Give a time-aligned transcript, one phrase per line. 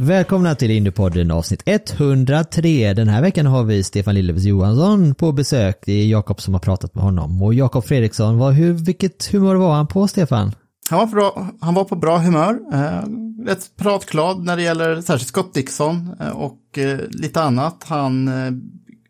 [0.00, 2.94] Välkomna till Indiepodden avsnitt 103.
[2.94, 5.82] Den här veckan har vi Stefan Lillevis Johansson på besök.
[5.84, 7.42] Det är Jakob som har pratat med honom.
[7.42, 10.52] Och Jakob Fredriksson, vad, hur, vilket humör var han på Stefan?
[10.90, 12.58] Han var, bra, han var på bra humör.
[12.72, 13.02] Eh,
[13.46, 17.84] rätt pratglad när det gäller särskilt Scott Dixon eh, och eh, lite annat.
[17.86, 18.52] Han eh,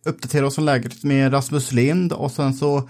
[0.07, 2.89] uppdaterar oss om läget med Rasmus Lind och sen så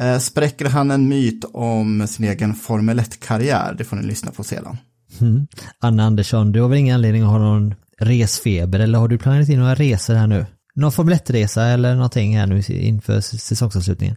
[0.00, 3.74] eh, spräcker han en myt om sin egen Formel 1-karriär.
[3.78, 4.76] Det får ni lyssna på sedan.
[5.20, 5.46] Mm.
[5.78, 9.48] Anna Andersson, du har väl ingen anledning att ha någon resfeber eller har du planerat
[9.48, 10.46] in några resor här nu?
[10.74, 14.16] Någon Formel 1-resa eller någonting här nu inför säsongsavslutningen?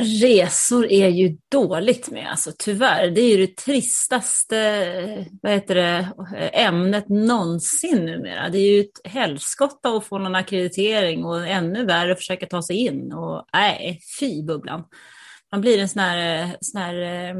[0.00, 3.10] Resor är ju dåligt med, alltså tyvärr.
[3.10, 6.08] Det är ju det tristaste vad heter det,
[6.52, 8.48] ämnet någonsin numera.
[8.48, 12.62] Det är ju ett helskotta att få någon akkreditering och ännu värre att försöka ta
[12.62, 13.12] sig in.
[13.12, 14.84] Och nej, fy bubblan.
[15.52, 17.34] Man blir en sån här, sån här eh,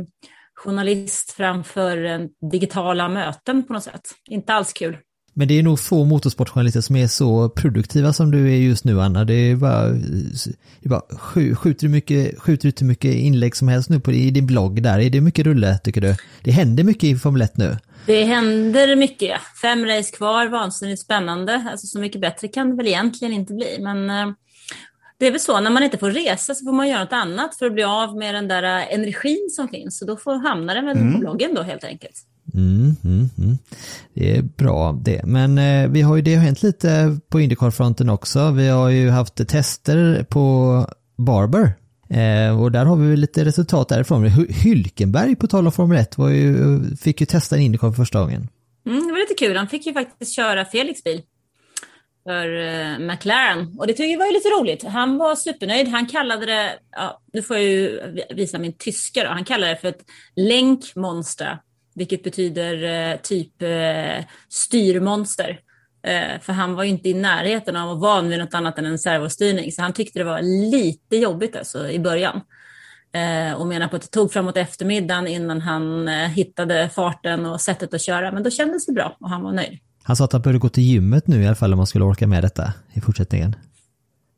[0.64, 4.02] journalist framför digitala möten på något sätt.
[4.30, 4.96] Inte alls kul.
[5.34, 9.00] Men det är nog få motorsportjournalister som är så produktiva som du är just nu
[9.00, 9.24] Anna.
[9.24, 13.56] Det är bara, det är bara skj- skjuter, du mycket, skjuter ut hur mycket inlägg
[13.56, 14.98] som helst nu på, i din blogg där.
[14.98, 16.14] Är det mycket rulle tycker du?
[16.42, 17.76] Det händer mycket i Formel 1 nu.
[18.06, 19.40] Det händer mycket.
[19.62, 21.66] Fem race kvar, vansinnigt spännande.
[21.70, 23.76] Alltså så mycket bättre kan det väl egentligen inte bli.
[23.80, 24.34] Men eh,
[25.18, 27.56] det är väl så, när man inte får resa så får man göra något annat
[27.56, 29.98] för att bli av med den där eh, energin som finns.
[29.98, 32.14] Så då får hamna den väl på bloggen då helt enkelt.
[32.54, 33.58] Mm, mm, mm.
[34.14, 35.22] Det är bra det.
[35.24, 38.50] Men eh, vi har ju, det har hänt lite på Indycar-fronten också.
[38.50, 40.86] Vi har ju haft tester på
[41.16, 41.72] Barber.
[42.10, 44.24] Eh, och där har vi lite resultat därifrån.
[44.26, 47.96] Hy- Hylkenberg på tal om Formel 1 var ju, fick ju testa en Indycar för
[47.96, 48.48] första gången.
[48.86, 49.56] Mm, det var lite kul.
[49.56, 51.22] Han fick ju faktiskt köra Felix bil
[52.28, 53.74] för eh, McLaren.
[53.78, 54.84] Och det tyckte jag var ju lite roligt.
[54.84, 55.88] Han var supernöjd.
[55.88, 58.00] Han kallade det, ja, nu får jag ju
[58.30, 59.28] visa min tyska då.
[59.28, 60.04] Han kallade det för ett
[60.36, 61.58] länkmonster,
[61.94, 65.60] vilket betyder eh, typ eh, styrmonster.
[66.06, 68.78] Eh, för han var ju inte i närheten av att vara van vid något annat
[68.78, 69.72] än en servostyrning.
[69.72, 72.40] Så han tyckte det var lite jobbigt alltså, i början.
[73.12, 77.60] Eh, och menar på att det tog framåt eftermiddagen innan han eh, hittade farten och
[77.60, 78.32] sättet att köra.
[78.32, 79.78] Men då kändes det bra och han var nöjd.
[80.08, 82.04] Han sa att han började gå till gymmet nu i alla fall om man skulle
[82.04, 83.56] orka med detta i fortsättningen.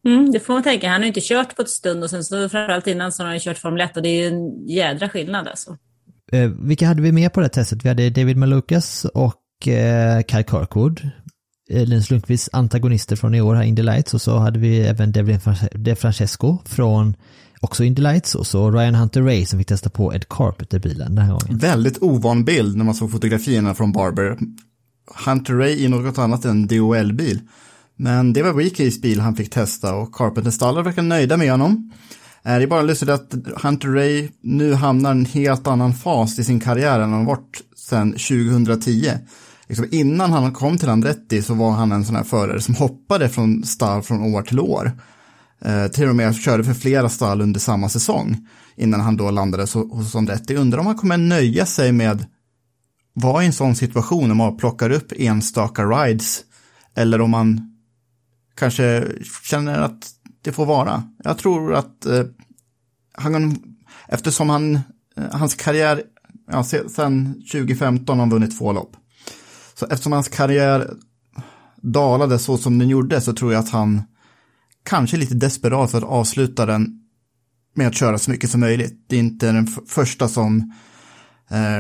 [0.07, 0.89] Mm, det får man tänka.
[0.89, 3.27] Han har ju inte kört på ett stund och sen så framförallt innan så har
[3.27, 5.77] han ju kört Formel 1 och det är ju en jädra skillnad alltså.
[6.33, 7.85] Eh, vilka hade vi med på det testet?
[7.85, 11.01] Vi hade David Malukas och eh, Kyle Kirkwood.
[11.71, 14.15] Eh, Linus Lundqvists antagonister från i år här, Indy Lights.
[14.15, 15.41] Och så hade vi även Devlin
[15.73, 17.17] De Francesco från
[17.61, 18.35] också Indy Lights.
[18.35, 21.59] Och så Ryan Hunter Ray som fick testa på Ed Carpenter-bilen den här gången.
[21.59, 24.39] Väldigt ovan bild när man såg fotografierna från Barber.
[25.27, 27.41] Hunter Ray i något annat än DOL-bil.
[27.97, 31.93] Men det var Weekeys bil han fick testa och Carpenter stallar verkar nöjda med honom.
[32.43, 36.39] Eh, det är bara lustigt att Hunter Ray nu hamnar i en helt annan fas
[36.39, 39.13] i sin karriär än han varit sedan 2010.
[39.69, 43.29] Liksom innan han kom till Andretti så var han en sån här förare som hoppade
[43.29, 44.93] från stall från år till år.
[45.65, 49.67] Eh, till och med körde för flera stall under samma säsong innan han då landade
[49.73, 50.57] hos Andretti.
[50.57, 52.27] Undrar om han kommer nöja sig med
[53.13, 56.45] vara i en sån situation om man plockar upp enstaka rides
[56.95, 57.77] eller om man
[58.55, 59.09] kanske
[59.43, 60.11] känner att
[60.43, 61.03] det får vara.
[61.25, 62.25] Jag tror att eh,
[63.13, 63.59] han,
[64.09, 64.75] eftersom han,
[65.17, 66.03] eh, hans karriär,
[66.51, 68.97] ja, sedan 2015 har han vunnit två lopp.
[69.75, 70.91] Så eftersom hans karriär
[71.83, 74.03] dalade så som den gjorde så tror jag att han
[74.85, 77.01] kanske är lite desperat för att avsluta den
[77.75, 79.05] med att köra så mycket som möjligt.
[79.09, 80.75] Det är inte den första som eh,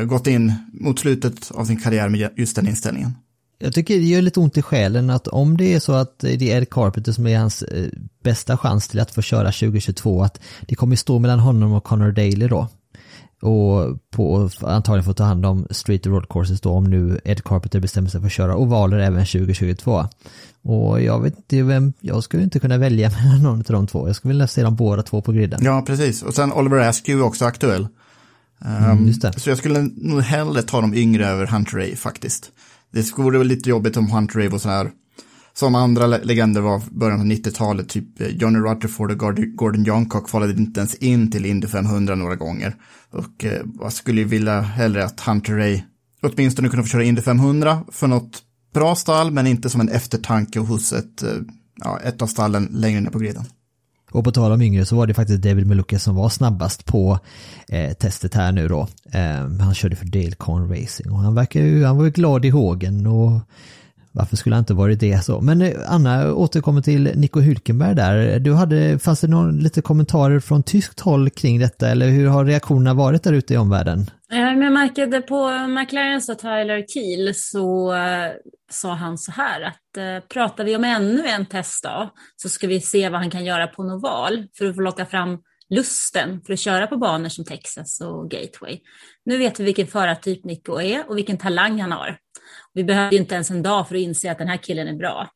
[0.06, 3.14] gått in mot slutet av sin karriär med just den inställningen.
[3.62, 6.52] Jag tycker det gör lite ont i själen att om det är så att det
[6.52, 7.88] är Ed Carpenter som är hans eh,
[8.22, 12.12] bästa chans till att få köra 2022, att det kommer stå mellan honom och Connor
[12.12, 12.68] Daly då.
[13.42, 17.80] Och på, antagligen få ta hand om Street Road Courses då om nu Ed Carpenter
[17.80, 20.04] bestämmer sig för att köra ovaler även 2022.
[20.62, 24.08] Och jag vet inte vem, jag skulle inte kunna välja mellan någon av de två.
[24.08, 25.60] Jag skulle vilja se dem båda två på griden.
[25.64, 26.22] Ja, precis.
[26.22, 27.88] Och sen Oliver Askew är också aktuell.
[28.64, 28.98] Um.
[29.40, 32.50] Så jag skulle nog hellre ta de yngre över Hunter Ray faktiskt.
[32.92, 34.90] Det vore väl lite jobbigt om Hunter Ray var så här,
[35.52, 39.84] som andra le- legender var början av 90-talet, typ eh, Johnny Rutherford och Gord- Gordon
[39.84, 42.74] Johncock kvalade inte ens in till Indy 500 några gånger.
[43.12, 45.82] Och eh, jag skulle ju vilja hellre att Hunter Ray
[46.22, 48.42] åtminstone kunde få köra Indy 500 för något
[48.74, 51.28] bra stall, men inte som en eftertanke hos ett, eh,
[51.76, 53.44] ja, ett av stallen längre ner på griden.
[54.10, 57.18] Och på tal om yngre så var det faktiskt David Maluka som var snabbast på
[57.68, 58.88] eh, testet här nu då.
[59.12, 62.44] Eh, han körde för Dale Con Racing och han verkar ju, han var ju glad
[62.44, 63.40] i hågen och
[64.12, 65.40] varför skulle han inte varit det så?
[65.40, 68.38] Men eh, Anna återkommer till Nico Hülkenberg där.
[68.38, 72.44] Du hade, fanns det någon, lite kommentarer från tyskt håll kring detta eller hur har
[72.44, 74.10] reaktionerna varit där ute i omvärlden?
[74.32, 78.32] Eh, jag märkte på McLarens och Tyler Kiel så eh,
[78.70, 83.08] sa han så här att pratar vi om ännu en testdag så ska vi se
[83.08, 85.38] vad han kan göra på en oval för att få locka fram
[85.70, 88.80] lusten för att köra på banor som Texas och Gateway.
[89.24, 92.18] Nu vet vi vilken förartyp Nico är och vilken talang han har.
[92.74, 94.96] Vi behöver ju inte ens en dag för att inse att den här killen är
[94.96, 95.30] bra.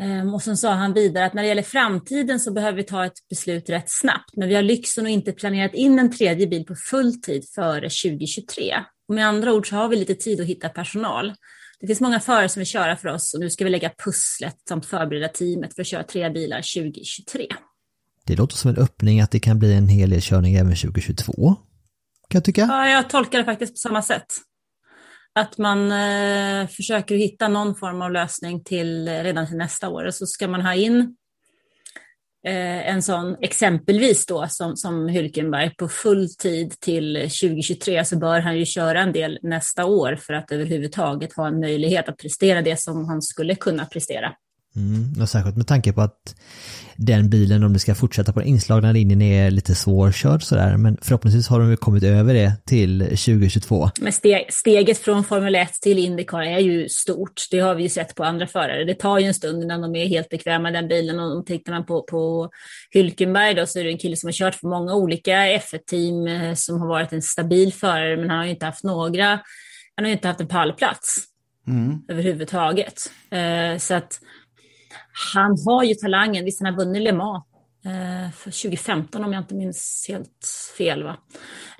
[0.00, 3.06] Ehm, Och sen sa han vidare att när det gäller framtiden så behöver vi ta
[3.06, 6.64] ett beslut rätt snabbt, men vi har lyxen och inte planerat in en tredje bil
[6.64, 8.74] på full tid före 2023.
[9.08, 11.34] Och med andra ord så har vi lite tid att hitta personal.
[11.80, 14.56] Det finns många förare som vill köra för oss och nu ska vi lägga pusslet
[14.68, 17.46] samt förbereda teamet för att köra tre bilar 2023.
[18.26, 21.32] Det låter som en öppning att det kan bli en hel del körning även 2022.
[21.32, 22.60] Kan jag tycka.
[22.60, 24.26] Ja, jag tolkar det faktiskt på samma sätt.
[25.34, 30.04] Att man eh, försöker hitta någon form av lösning till eh, redan till nästa år.
[30.04, 31.16] Och så ska man ha in
[32.46, 38.40] eh, en sån, exempelvis då som, som Hylkenberg, på full tid till 2023 så bör
[38.40, 42.62] han ju köra en del nästa år för att överhuvudtaget ha en möjlighet att prestera
[42.62, 44.34] det som han skulle kunna prestera.
[44.76, 46.34] Mm, och särskilt med tanke på att
[46.96, 50.76] den bilen, om det ska fortsätta på den inslagna linjen, är lite svårkörd sådär.
[50.76, 53.90] Men förhoppningsvis har de ju kommit över det till 2022.
[54.00, 57.46] Men steg, steget från Formel 1 till Indycar är ju stort.
[57.50, 58.84] Det har vi ju sett på andra förare.
[58.84, 61.18] Det tar ju en stund innan de är helt bekväma i den bilen.
[61.20, 62.50] Och tittar man på, på
[62.94, 66.54] Hülkenberg då så är det en kille som har kört för många olika F1-team eh,
[66.54, 69.28] som har varit en stabil förare, men han har ju inte haft några,
[69.96, 71.28] han har ju inte haft en pallplats
[72.08, 73.10] överhuvudtaget.
[73.30, 74.20] Eh, så att
[75.34, 76.44] han har ju talangen.
[76.44, 77.44] Visst, han har vunnit Le Mans
[77.84, 80.46] eh, för 2015 om jag inte minns helt
[80.78, 81.02] fel.
[81.02, 81.16] Va?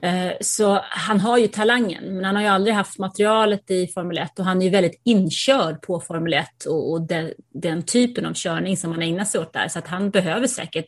[0.02, 4.19] Eh, så han har ju talangen, men han har ju aldrig haft materialet i Formel
[4.19, 8.26] 1 och han är ju väldigt inkörd på Formel 1 och, och den, den typen
[8.26, 9.69] av körning som han ägnar sig åt där.
[9.69, 10.87] Så att han behöver säkert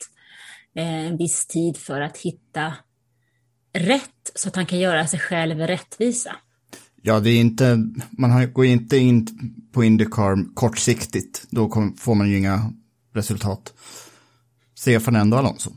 [0.76, 2.72] eh, en viss tid för att hitta
[3.72, 6.36] rätt så att han kan göra sig själv rättvisa.
[7.06, 9.26] Ja, det är inte, man går inte in
[9.72, 11.46] på Indycar kortsiktigt.
[11.50, 12.72] Då får man ju inga
[13.14, 13.72] resultat.
[14.74, 15.70] Se Fernando Alonso.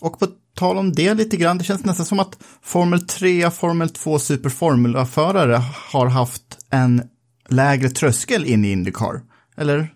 [0.00, 3.88] Och på tal om det lite grann, det känns nästan som att Formel 3, Formel
[3.88, 7.02] 2 Superformula-förare har haft en
[7.48, 9.20] lägre tröskel in i Indycar.
[9.56, 9.94] Eller?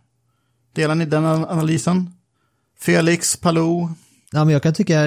[0.74, 2.10] Delar ni den analysen?
[2.78, 3.88] Felix, Palou,
[4.32, 5.00] Ja, men jag kan tycka,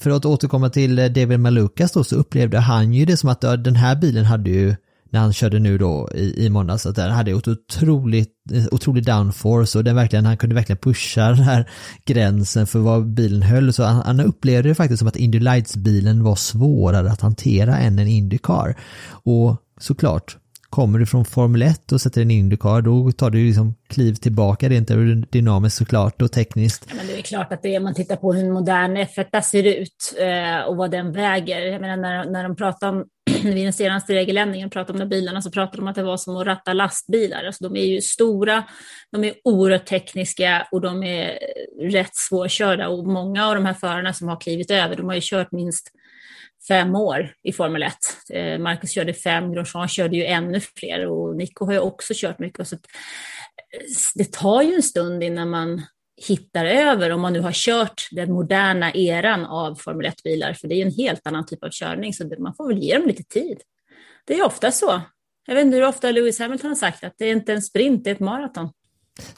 [0.00, 3.40] för att återkomma till eh, David Malukas då, så upplevde han ju det som att
[3.40, 4.76] den här bilen hade ju,
[5.10, 9.04] när han körde nu då i, i måndags, att den hade ett otroligt, eh, otrolig
[9.04, 11.70] downforce och den verkligen, han kunde verkligen pusha den här
[12.04, 13.72] gränsen för vad bilen höll.
[13.72, 17.98] Så han, han upplevde det faktiskt som att Indy Lights-bilen var svårare att hantera än
[17.98, 18.76] en Indycar.
[19.06, 20.36] Och såklart,
[20.74, 24.14] kommer du från Formel 1 och sätter en Indycar, då tar du ju liksom kliv
[24.14, 24.88] tillbaka rent
[25.32, 26.86] dynamiskt såklart och tekniskt.
[26.88, 29.40] Ja, men det är klart att det är, man tittar på hur en modern F1
[29.40, 31.60] ser ut eh, och vad den väger.
[31.60, 33.04] Jag menar, när, när de pratar om,
[33.42, 36.16] vid den senaste regeländringen pratade om de bilarna så pratade de om att det var
[36.16, 37.44] som att ratta lastbilar.
[37.44, 38.64] Alltså, de är ju stora,
[39.12, 42.88] de är oerhört tekniska och de är eh, rätt svårkörda.
[42.88, 45.90] Och många av de här förarna som har klivit över, de har ju kört minst
[46.68, 47.94] fem år i Formel 1.
[48.32, 52.38] Eh, Marcus körde fem, Grosjean körde ju ännu fler och Nico har ju också kört
[52.38, 52.68] mycket.
[52.68, 52.80] Så eh,
[54.14, 55.82] det tar ju en stund innan man
[56.28, 60.74] hittar över om man nu har kört den moderna eran av Formel 1-bilar, för det
[60.74, 63.22] är ju en helt annan typ av körning, så man får väl ge dem lite
[63.22, 63.60] tid.
[64.26, 65.00] Det är ofta så.
[65.46, 68.04] Jag vet inte hur ofta Lewis Hamilton har sagt att det är inte en sprint,
[68.04, 68.70] det är ett maraton.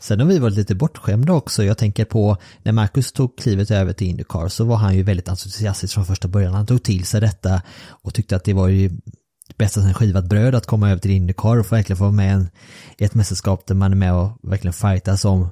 [0.00, 1.64] Sen har vi varit lite bortskämda också.
[1.64, 5.28] Jag tänker på när Marcus tog klivet över till Indycar så var han ju väldigt
[5.28, 6.54] entusiastisk från första början.
[6.54, 8.90] Han tog till sig detta och tyckte att det var ju
[9.56, 12.46] bästa sen skivat bröd att komma över till Indycar och få verkligen få vara med
[12.98, 15.48] i ett mästerskap där man är med och verkligen fightas om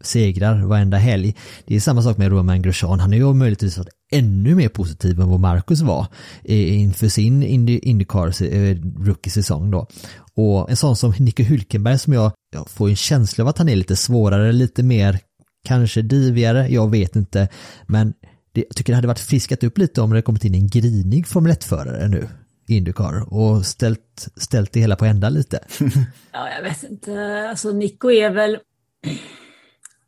[0.00, 1.36] segrar varenda helg.
[1.66, 3.00] Det är samma sak med Roman Grosjean.
[3.00, 6.06] Han har ju möjligtvis varit ännu mer positiv än vad Marcus var
[6.44, 9.86] eh, inför sin Indycar eh, rookie-säsong då.
[10.34, 13.68] Och en sån som Nico Hülkenberg som jag, jag får en känsla av att han
[13.68, 15.20] är lite svårare, lite mer
[15.64, 17.48] kanske divigare, jag vet inte.
[17.86, 18.14] Men
[18.52, 21.26] det, jag tycker det hade varit friskat upp lite om det kommit in en grinig
[21.26, 22.28] Formel 1-förare nu.
[22.66, 25.60] Indycar och ställt, ställt det hela på ända lite.
[26.32, 27.46] ja, jag vet inte.
[27.50, 28.58] Alltså Nico är väl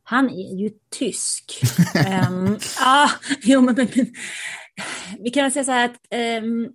[0.09, 1.61] han är ju tysk.
[2.29, 3.11] um, ah,
[3.43, 3.89] jo, men, men,
[5.19, 6.01] vi kan säga så här att
[6.43, 6.69] um,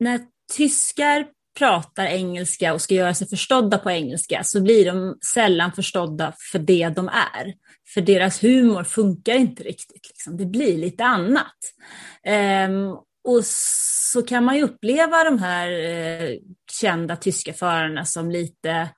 [0.00, 0.20] när
[0.56, 1.26] tyskar
[1.58, 6.58] pratar engelska och ska göra sig förstådda på engelska så blir de sällan förstådda för
[6.58, 7.54] det de är.
[7.94, 10.06] För deras humor funkar inte riktigt.
[10.06, 10.36] Liksom.
[10.36, 11.56] Det blir lite annat.
[12.68, 16.36] Um, och så kan man ju uppleva de här eh,
[16.80, 18.88] kända tyska förarna som lite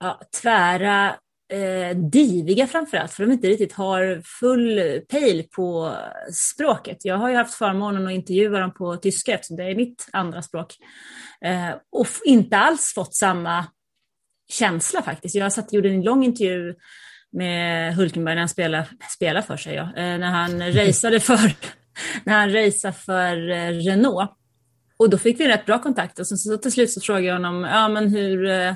[0.00, 1.16] ja, tvära
[1.52, 5.96] eh, diviga framförallt, för de inte riktigt har full pejl på
[6.32, 7.04] språket.
[7.04, 10.42] Jag har ju haft förmånen att intervjua dem på tyska eftersom det är mitt andra
[10.42, 10.76] språk.
[11.44, 13.66] Eh, och inte alls fått samma
[14.52, 15.34] känsla faktiskt.
[15.34, 16.74] Jag satt gjorde en lång intervju
[17.32, 18.86] med Hulkenberg när han spelade,
[19.16, 19.82] spelade för sig, ja.
[19.82, 21.56] eh, när han raceade för,
[22.24, 24.30] när han raceade för eh, Renault.
[24.96, 27.34] Och då fick vi rätt bra kontakt och så, så till slut så frågade jag
[27.34, 28.74] honom, ja men hur, eh,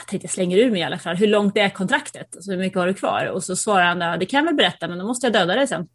[0.00, 2.36] jag tänkte jag slänger ur mig i alla fall, hur långt är kontraktet?
[2.36, 3.26] Alltså, hur mycket har du kvar?
[3.26, 5.66] Och så svarar han, det kan jag väl berätta, men då måste jag döda dig
[5.66, 5.88] sen.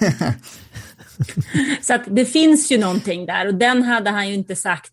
[1.82, 4.92] så att det finns ju någonting där och den hade han ju inte sagt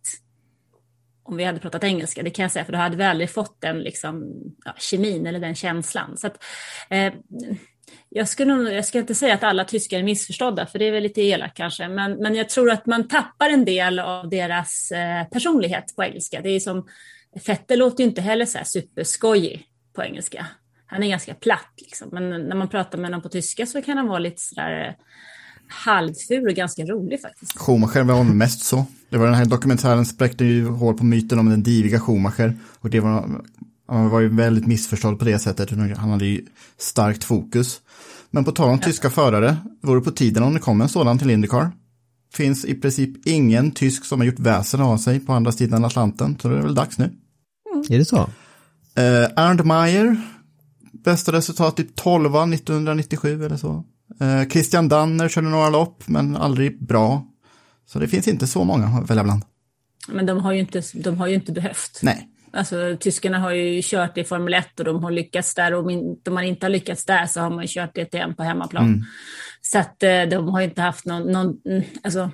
[1.26, 3.62] om vi hade pratat engelska, det kan jag säga, för då hade vi aldrig fått
[3.62, 4.34] den liksom,
[4.66, 6.18] ja, kemin eller den känslan.
[6.18, 6.44] Så att,
[6.90, 7.14] eh,
[8.10, 11.04] jag, nog, jag ska inte säga att alla tyskar är missförstådda, för det är väl
[11.04, 15.24] lite elakt kanske, men, men jag tror att man tappar en del av deras eh,
[15.24, 16.42] personlighet på engelska.
[16.42, 16.88] Det är som
[17.40, 19.64] Fette låter ju inte heller så här superskojig
[19.96, 20.48] på engelska.
[20.86, 22.10] Han är ganska platt liksom.
[22.12, 24.94] Men när man pratar med honom på tyska så kan han vara lite sådär eh,
[25.68, 27.58] halvful och ganska rolig faktiskt.
[27.58, 28.86] Schumacher var honom mest så.
[29.10, 32.58] Det var den här dokumentären spräckte ju hål på myten om den diviga Schumacher.
[32.80, 33.42] Och det var,
[33.88, 35.72] han var ju väldigt missförstådd på det sättet.
[35.72, 36.46] Han hade ju
[36.78, 37.82] starkt fokus.
[38.32, 38.88] Men på tal om ja.
[38.88, 41.72] tyska förare, vore på tiden om det kom en sådan till Indycar
[42.36, 46.38] finns i princip ingen tysk som har gjort väsen av sig på andra sidan Atlanten,
[46.42, 47.12] så det är väl dags nu.
[47.90, 48.18] Är det så?
[48.18, 50.18] Uh, Arndt Meyer,
[51.04, 53.84] bästa resultat typ 12 1997 eller så.
[54.22, 57.28] Uh, Christian Danner körde några lopp, men aldrig bra.
[57.86, 59.44] Så det finns inte så många att välja bland.
[60.08, 62.00] Men de har ju inte, de har ju inte behövt.
[62.04, 62.30] Nej.
[62.54, 66.18] Alltså, tyskarna har ju kört i Formel 1 och de har lyckats där och om
[66.30, 68.86] man inte har lyckats där så har man ju kört DTM på hemmaplan.
[68.86, 69.04] Mm.
[69.62, 72.32] Så att eh, de har inte haft någon, någon mm, alltså,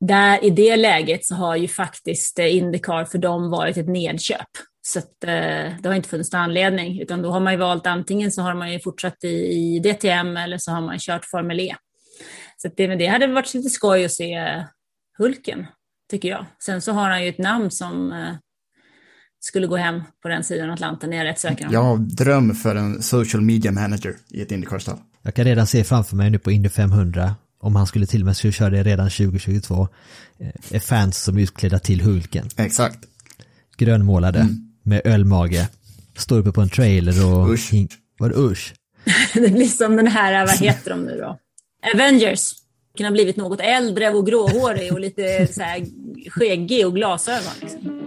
[0.00, 4.48] där i det läget så har ju faktiskt eh, Indycar för dem varit ett nedköp.
[4.82, 7.86] Så att, eh, det har inte funnits någon anledning, utan då har man ju valt
[7.86, 11.60] antingen så har man ju fortsatt i, i DTM eller så har man kört Formel
[11.60, 11.76] E.
[12.56, 14.64] Så det, det hade varit lite skoj att se
[15.18, 15.66] Hulken,
[16.10, 16.46] tycker jag.
[16.64, 18.14] Sen så har han ju ett namn som
[19.40, 21.72] skulle gå hem på den sidan Atlanten, är jag rätt säker om.
[21.72, 24.98] Jag har dröm för en social media manager i ett Indycar-stall.
[25.22, 28.26] Jag kan redan se framför mig nu på Indy 500, om han skulle till och
[28.26, 29.88] med skulle köra det redan 2022,
[30.38, 32.48] eh, är fans som är utklädda till Hulken.
[32.56, 32.98] Exakt.
[33.76, 34.72] Grönmålade, mm.
[34.82, 35.68] med ölmage,
[36.16, 37.50] står uppe på en trailer och...
[37.50, 37.72] Usch.
[38.18, 38.74] Var det usch?
[39.34, 41.38] det blir som den här, vad heter de nu då?
[41.94, 42.52] Avengers.
[42.96, 45.86] Kan ha blivit något äldre och gråhårig och lite så här
[46.30, 47.52] skäggig och glasögon.
[47.60, 47.98] Liksom.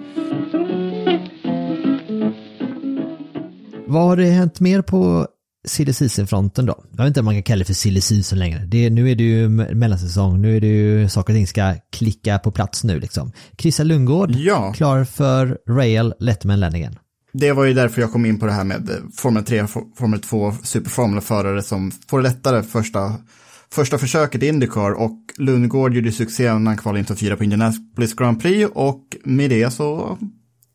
[3.88, 5.28] Vad har det hänt mer på
[5.68, 6.84] silly season-fronten då?
[6.92, 8.66] Jag vet inte om man kan kalla det för silly season längre.
[8.66, 12.40] Det, nu är det ju mellansäsong, nu är det ju saker och ting ska klicka
[12.40, 13.32] på plats nu liksom.
[13.58, 14.74] Chrissa Lundgård, ja.
[14.74, 16.96] klar för Rail Letterman-ländningen.
[17.34, 20.54] Det var ju därför jag kom in på det här med Formel 3, Formel 2,
[20.64, 23.16] superformula-förare som får lättare första,
[23.72, 27.44] första försöket i Indycar och Lundgård gjorde succé när han kvalade in till fyra på
[27.44, 30.18] Indianapolis Grand Prix och med det så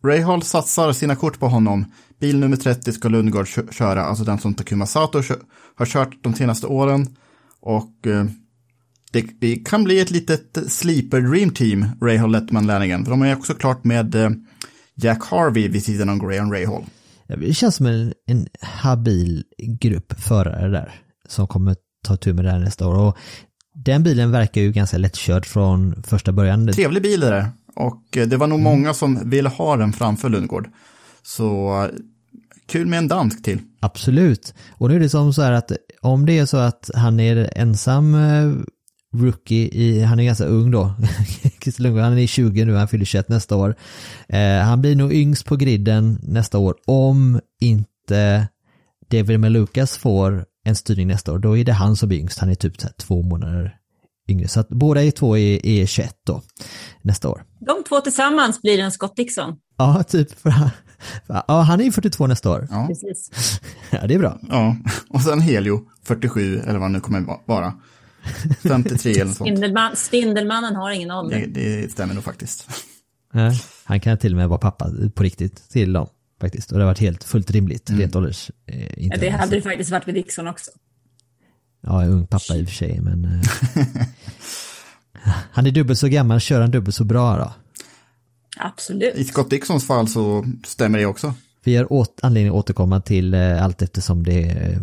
[0.06, 1.84] Rahal satsar sina kort på honom.
[2.20, 5.22] Bil nummer 30 ska Lundgård köra, alltså den som Takuma Sato
[5.76, 7.16] har kört de senaste åren.
[7.60, 8.24] Och eh,
[9.40, 13.04] det, kan bli ett litet sleeper dream team, Rahal Lettman-lärlingen.
[13.04, 14.30] För de är också klart med eh,
[14.94, 16.84] Jack Harvey vid sidan av Graham Rahal.
[17.28, 19.44] Det känns som en, en habil
[19.80, 20.94] grupp förare där
[21.28, 22.94] som kommer ta tur med det här nästa år.
[22.94, 23.16] Och
[23.74, 26.72] den bilen verkar ju ganska lättkörd från första början.
[26.72, 27.48] Trevlig bil är det.
[27.76, 28.72] Och eh, det var nog mm.
[28.72, 30.68] många som ville ha den framför Lundgård.
[31.26, 31.90] Så
[32.66, 33.58] kul med en dansk till.
[33.80, 34.54] Absolut.
[34.70, 37.50] Och nu är det som så här att om det är så att han är
[37.56, 38.52] ensam eh,
[39.14, 40.94] rookie i, han är ganska ung då,
[41.62, 43.74] Christer Lundgren, han är 20 nu, han fyller 21 nästa år.
[44.28, 48.48] Eh, han blir nog yngst på griden nästa år om inte
[49.10, 52.50] David Malukas får en styrning nästa år, då är det han som blir yngst, han
[52.50, 53.76] är typ två månader
[54.28, 54.48] yngre.
[54.48, 56.42] Så att båda är två är, är 21 då,
[57.02, 57.44] nästa år.
[57.66, 59.56] De två tillsammans blir en Scott Dixon.
[59.76, 60.40] Ja, typ.
[60.40, 60.54] För,
[61.26, 62.68] ja, han är ju 42 nästa år.
[62.70, 62.86] Ja.
[62.86, 63.30] Precis.
[63.90, 64.40] Ja, det är bra.
[64.50, 64.76] Ja,
[65.08, 67.74] och sen Helio, 47 eller vad det nu kommer vara.
[68.62, 69.48] 53 eller något sånt.
[69.48, 71.46] Spindelman, Spindelmannen har ingen ålder.
[71.46, 72.68] Det, det stämmer nog faktiskt.
[73.32, 73.52] Ja,
[73.84, 76.06] Han kan till och med vara pappa på riktigt till dem.
[76.40, 76.72] Faktiskt.
[76.72, 78.50] Och det har varit helt fullt rimligt, rent ålders.
[78.66, 80.70] Eh, Ja, det hade det faktiskt varit med Dixon också.
[81.86, 83.24] Ja, jag är ung pappa i och för sig, men...
[83.24, 83.86] eh,
[85.52, 87.52] han är dubbelt så gammal, kör han dubbelt så bra då?
[88.56, 89.14] Absolut.
[89.14, 91.34] I Scott Dixons fall så stämmer det också.
[91.64, 94.78] Vi har åt, anledning att återkomma till eh, allt eftersom det eh,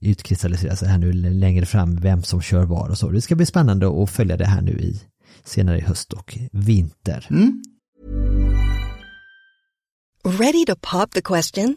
[0.00, 3.10] utkristalliserar sig här nu längre fram, vem som kör var och så.
[3.10, 5.00] Det ska bli spännande att följa det här nu i
[5.44, 7.28] senare i höst och vinter.
[10.24, 11.76] Ready to pop the question?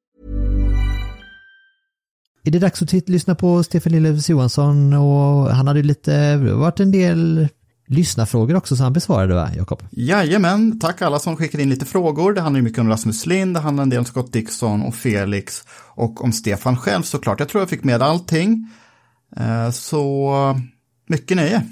[2.43, 6.57] Är det dags att lyssna på Stefan Lillevs Johansson och han hade lite, det har
[6.57, 7.47] varit en del
[7.87, 9.83] lyssnarfrågor också som han besvarade va, Jakob?
[9.91, 12.33] Jajamän, tack alla som skickade in lite frågor.
[12.33, 14.95] Det handlar ju mycket om Rasmus Lind, det handlar en del om Scott Dixon och
[14.95, 15.63] Felix
[15.95, 17.39] och om Stefan själv såklart.
[17.39, 18.69] Jag tror jag fick med allting.
[19.37, 20.59] Eh, så
[21.07, 21.63] mycket nöje.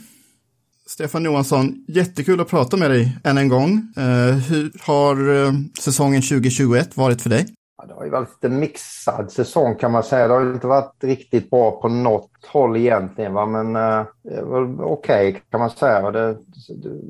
[0.88, 3.94] Stefan Johansson, jättekul att prata med dig än en gång.
[3.98, 7.48] Eh, hur har eh, säsongen 2021 varit för dig?
[7.90, 10.28] Det har ju varit lite mixad säsong kan man säga.
[10.28, 13.34] Det har inte varit riktigt bra på något håll egentligen.
[13.34, 13.46] Va?
[13.46, 16.12] Men eh, okej okay, okej kan man säga.
[16.12, 16.38] Det,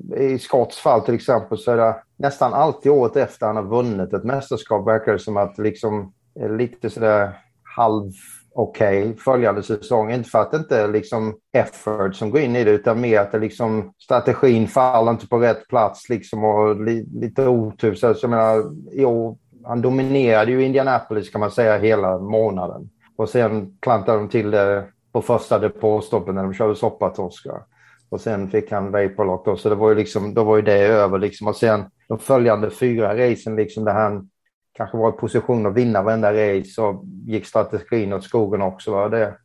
[0.03, 3.63] det, I Scotts fall till exempel så är det nästan alltid året efter han har
[3.63, 7.31] vunnit ett mästerskap verkar det som att liksom är lite sådär
[7.63, 8.11] halv
[8.53, 10.11] okej följande säsong.
[10.11, 13.19] Inte för att det inte är liksom effort som går in i det utan mer
[13.19, 17.95] att det liksom strategin faller inte på rätt plats liksom och li, lite otur.
[17.95, 22.89] Så jag menar, i år han dominerade ju Indianapolis kan man säga hela månaden.
[23.15, 27.63] Och sen klantade de till det på första depåstoppen när de körde soppatorskar.
[28.09, 30.79] Och sen fick han Vaporlock då, så det var ju liksom, då var ju det
[30.79, 31.47] över liksom.
[31.47, 34.29] Och sen de följande fyra racen liksom där han
[34.73, 38.91] kanske var i position att vinna varenda race så gick strategin åt skogen också.
[38.91, 39.09] Va?
[39.09, 39.35] Det,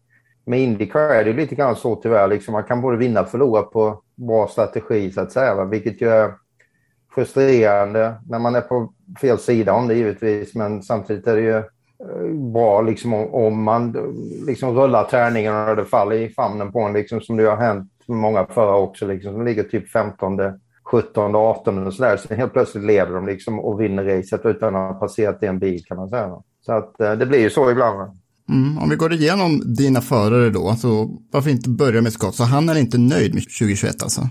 [0.47, 3.29] med Indycar är det ju lite grann så tyvärr, liksom, man kan både vinna och
[3.29, 5.65] förlora på bra strategi så att säga, va?
[5.65, 6.33] vilket ju är
[7.15, 11.57] frustrerande när man är på fel sida om det givetvis, men samtidigt är det ju
[11.57, 16.81] eh, bra liksom om, man eh, liksom rullar tärningen och det faller i famnen på
[16.81, 20.39] en, liksom, som det har hänt med många förra också, liksom, som ligger typ 15,
[20.85, 22.17] 17, 18 och sådär.
[22.17, 25.85] Sen helt plötsligt leder de liksom och vinner racet utan att ha passerat en bil
[25.85, 26.43] kan man säga.
[26.67, 28.19] Så att eh, det blir ju så ibland.
[28.49, 32.35] Mm, om vi går igenom dina förare då, så varför inte börja med Scott?
[32.35, 34.29] Så han är inte nöjd med 2021 alltså?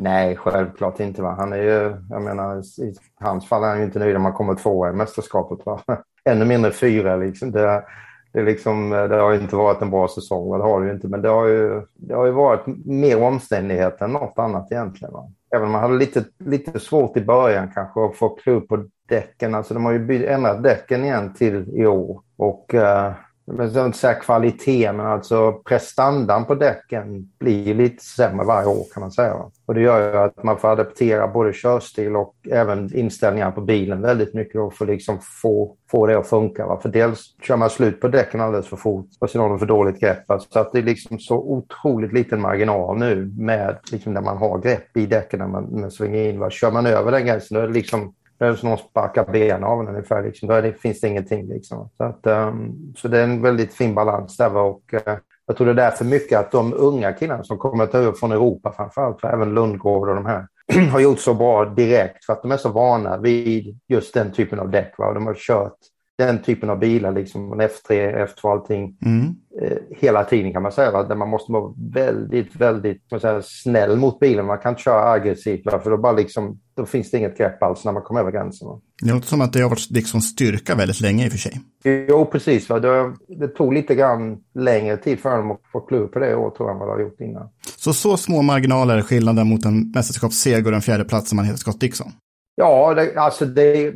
[0.00, 1.22] Nej, självklart inte.
[1.22, 1.34] Va?
[1.38, 4.34] Han är ju, jag menar, i hans fall är han ju inte nöjd om han
[4.34, 5.66] kommer tvåa i mästerskapet.
[5.66, 5.80] Va?
[6.24, 7.16] Ännu mindre fyra.
[7.16, 7.50] Liksom.
[7.50, 7.84] Det,
[8.32, 10.92] det, liksom, det har ju inte varit en bra säsong, och det har det ju
[10.92, 11.08] inte.
[11.08, 15.14] Men det har ju, det har ju varit mer omständigheter än något annat egentligen.
[15.14, 15.30] Va?
[15.54, 19.54] Även om man hade lite, lite svårt i början kanske att få klubb på däcken.
[19.54, 22.20] Alltså de har ju ändrat däcken igen till i år.
[22.36, 23.12] Och uh,
[23.52, 28.84] men så inte säga kvalitet, men alltså prestandan på däcken blir lite sämre varje år
[28.94, 29.34] kan man säga.
[29.66, 34.02] Och det gör ju att man får adaptera både körstil och även inställningar på bilen
[34.02, 36.66] väldigt mycket och för att liksom få, få det att funka.
[36.66, 36.80] Va?
[36.82, 39.66] För dels kör man slut på däcken alldeles för fort och sen har de för
[39.66, 40.28] dåligt grepp.
[40.28, 40.40] va.
[40.48, 44.58] Så att det är liksom så otroligt liten marginal nu med liksom när man har
[44.58, 46.38] grepp i däcken när man, när man svänger in.
[46.38, 46.50] Va?
[46.50, 49.64] Kör man över den gränsen då är det liksom det är som någon sparkar ben
[49.64, 50.22] av en ungefär.
[50.22, 50.48] Liksom.
[50.48, 51.48] Då det, finns det ingenting.
[51.48, 51.90] Liksom.
[51.96, 54.56] Så, att, um, så det är en väldigt fin balans där.
[54.56, 55.14] Och, uh,
[55.46, 58.18] jag tror det är därför mycket att de unga killarna som kommer att ta upp
[58.18, 60.46] från Europa framförallt, för även Lundgård och de här,
[60.92, 64.58] har gjort så bra direkt för att de är så vana vid just den typen
[64.58, 64.94] av däck.
[64.98, 65.12] Va?
[65.12, 65.78] De har kört
[66.18, 67.90] den typen av bilar, liksom F3,
[68.26, 69.34] F2, allting, Mm.
[69.62, 71.02] eh, hela tiden kan man säga.
[71.02, 74.46] Där man måste vara väldigt, väldigt man säga, snäll mot bilen.
[74.46, 75.78] Man kan inte köra aggressivt, va?
[75.80, 78.68] för då, bara liksom, då finns det inget grepp alls när man kommer över gränsen.
[78.68, 78.80] Va?
[79.02, 81.60] Det låter som att det har varit liksom styrka väldigt länge i och för sig.
[82.08, 82.68] Jo, precis.
[82.68, 82.80] Va?
[82.80, 86.50] Det, det tog lite grann längre tid för dem att få klur på det år,
[86.50, 87.48] tror jag, än vad det har gjort innan.
[87.76, 91.44] Så så små marginaler är skillnaden mot en mästerskapsseger och en fjärde plats som man
[91.44, 92.12] heter Scott Dixon.
[92.54, 93.92] Ja, det, alltså det...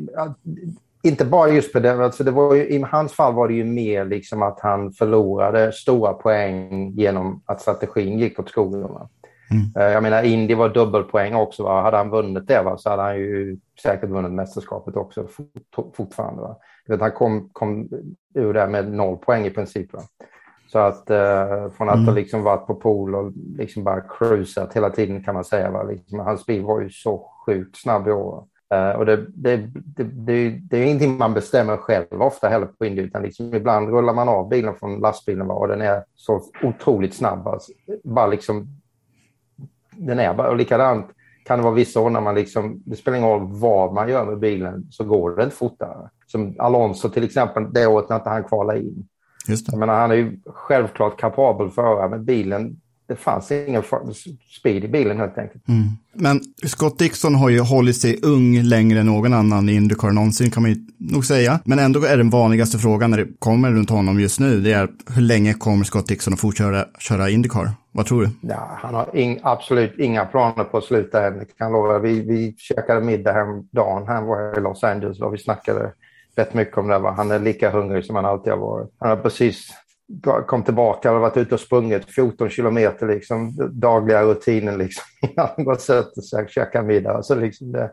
[1.04, 3.64] Inte bara just på det, alltså det var ju, i hans fall var det ju
[3.64, 8.88] mer liksom att han förlorade stora poäng genom att strategin gick åt skogen.
[9.52, 9.92] Mm.
[9.92, 11.62] Jag menar, Indy var dubbelpoäng också.
[11.62, 11.82] Va?
[11.82, 12.78] Hade han vunnit det va?
[12.78, 16.42] så hade han ju säkert vunnit mästerskapet också fort, fortfarande.
[16.42, 16.56] Va?
[16.88, 17.88] Vet, han kom, kom
[18.34, 19.92] ur det med noll poäng i princip.
[19.92, 20.02] Va?
[20.72, 22.06] Så att eh, från att mm.
[22.06, 25.70] ha liksom varit på pool och liksom bara cruisat hela tiden kan man säga.
[25.70, 25.82] Va?
[25.82, 28.44] Liksom, hans bil var ju så sjukt snabb i år.
[28.72, 32.86] Uh, och det, det, det, det, det är ingenting man bestämmer själv ofta heller på
[32.86, 37.14] Indy, utan liksom ibland rullar man av bilen från lastbilen och den är så otroligt
[37.14, 37.48] snabb.
[37.48, 37.72] Alltså,
[38.04, 38.66] bara liksom,
[39.96, 41.06] den är bara, och likadant
[41.44, 44.24] kan det vara vissa år när man liksom, det spelar ingen roll vad man gör
[44.24, 46.10] med bilen så går det inte fortare.
[46.26, 49.08] Som Alonso till exempel, det året när inte han kvalade in.
[49.48, 49.72] Just det.
[49.72, 52.80] Jag menar, han är ju självklart kapabel förare, men bilen
[53.12, 53.82] det fanns ingen
[54.60, 55.68] speed i bilen helt enkelt.
[55.68, 55.84] Mm.
[56.14, 60.50] Men Scott Dixon har ju hållit sig ung längre än någon annan i Indycar någonsin
[60.50, 61.60] kan man ju nog säga.
[61.64, 64.88] Men ändå är den vanligaste frågan när det kommer runt honom just nu, det är
[65.14, 67.70] hur länge kommer Scott Dixon att fortsätta köra Indycar?
[67.92, 68.30] Vad tror du?
[68.40, 71.98] Ja, han har ing, absolut inga planer på att sluta än, kan lova.
[71.98, 75.92] Vi, vi käkade middag häromdagen, han var i Los Angeles och vi snackade
[76.36, 76.98] rätt mycket om det.
[76.98, 77.14] Va?
[77.16, 78.90] Han är lika hungrig som han alltid har varit.
[78.98, 79.70] Han har precis
[80.46, 84.78] kom tillbaka och varit ute och sprungit 14 kilometer, liksom, dagliga rutinen.
[84.78, 85.04] Liksom.
[85.36, 87.22] Han bara suttit och käkat middag.
[87.22, 87.90] Så liksom det,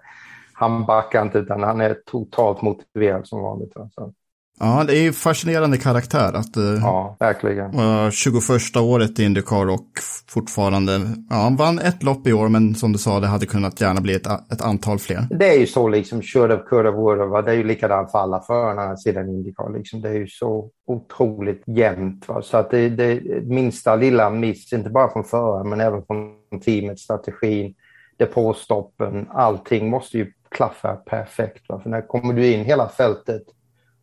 [0.54, 3.74] han backar inte utan han är totalt motiverad som vanligt.
[3.96, 4.14] Så.
[4.60, 7.80] Ja, det är ju fascinerande karaktär att uh, ja, verkligen.
[7.80, 9.88] Uh, 21 året i Indycar och
[10.28, 10.92] fortfarande,
[11.30, 14.02] ja, han vann ett lopp i år men som du sa det hade kunnat gärna
[14.02, 15.28] bli ett, ett antal fler.
[15.30, 18.12] Det är ju så liksom, should have, could have, would have, det är ju likadant
[18.12, 19.78] för alla förarna sedan Indycar.
[19.78, 20.02] Liksom.
[20.02, 22.28] Det är ju så otroligt jämnt.
[22.28, 22.42] Va?
[22.42, 26.34] Så att det, det minsta lilla miss, inte bara från föraren men även från
[26.66, 27.76] teamet, strategin,
[28.18, 31.70] depåstoppen, allting måste ju klaffa perfekt.
[31.70, 31.80] Va?
[31.80, 33.44] För när kommer du in hela fältet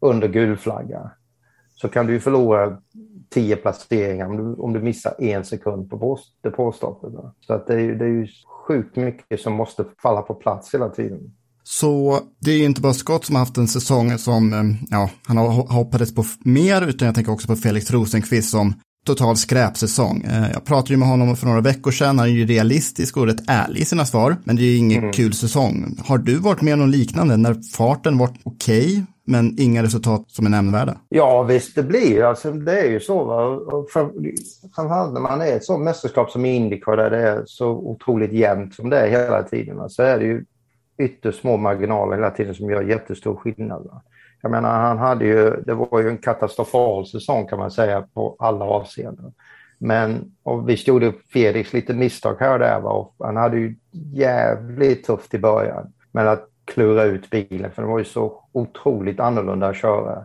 [0.01, 1.11] under gul flagga
[1.75, 2.77] så kan du förlora
[3.29, 7.13] tio placeringar om du, om du missar en sekund på depåstoppet.
[7.41, 8.29] Så att det, är, det är ju
[8.67, 11.33] sjukt mycket som måste falla på plats hela tiden.
[11.63, 15.37] Så det är inte bara Scott som har haft en säsong som, eh, ja, han
[15.37, 18.75] har hoppades på mer, utan jag tänker också på Felix Rosenqvist som
[19.07, 20.23] total skräpsäsong.
[20.23, 23.27] Eh, jag pratade ju med honom för några veckor sedan, han är ju realistisk och
[23.27, 25.13] rätt ärlig i sina svar, men det är ju ingen mm.
[25.13, 25.97] kul säsong.
[26.07, 30.25] Har du varit med om något liknande när farten varit okej, okay, men inga resultat
[30.29, 30.97] som är nämnvärda?
[31.09, 33.25] Ja, visst det blir alltså, det är ju så.
[33.25, 33.61] Va?
[34.75, 38.75] framförallt när man är ett sånt mästerskap som Indycar där det är så otroligt jämnt
[38.75, 39.89] som det är hela tiden, va?
[39.89, 40.45] så är det ju
[40.99, 43.85] ytterst små marginaler hela tiden som gör jättestor skillnad.
[43.85, 44.03] Va?
[44.43, 48.37] Jag menar, han hade ju, det var ju en katastrofal säsong kan man säga på
[48.39, 49.33] alla avseenden.
[49.79, 52.81] Men och visst gjorde Felix lite misstag här och där.
[52.81, 52.91] Va?
[52.91, 53.77] Och han hade ju
[54.13, 55.93] jävligt tufft i början.
[56.13, 60.25] Men att klura ut bilen, för det var ju så otroligt annorlunda att köra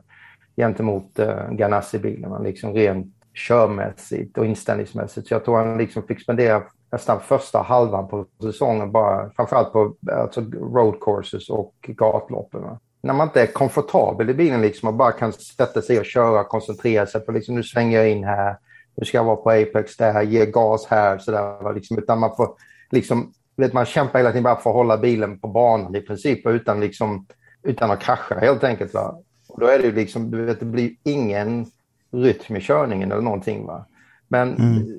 [0.58, 2.44] gentemot uh, Ganassi-bilen.
[2.44, 5.28] Liksom rent körmässigt och inställningsmässigt.
[5.28, 9.96] Så jag tror han liksom fick spendera nästan första halvan på säsongen bara, framförallt på
[10.12, 12.62] alltså road courses och gatloppen.
[12.62, 12.80] Va?
[13.02, 16.42] När man inte är komfortabel i bilen liksom och bara kan sätta sig och köra
[16.42, 18.58] och koncentrera sig på liksom, nu svänger jag in här,
[18.96, 21.74] nu ska jag vara på Apex där, ge gas här, sådär.
[21.74, 22.54] Liksom, utan man får
[22.92, 26.48] liksom, vet, man kämpar hela tiden bara för att hålla bilen på banan i princip
[26.48, 27.26] utan, liksom,
[27.64, 28.94] utan att krascha helt enkelt.
[28.94, 29.18] Va?
[29.48, 31.66] Och då är det ju liksom, du vet, det blir ingen
[32.12, 33.66] rytm i körningen eller någonting.
[33.66, 33.86] Va?
[34.28, 34.98] Men mm.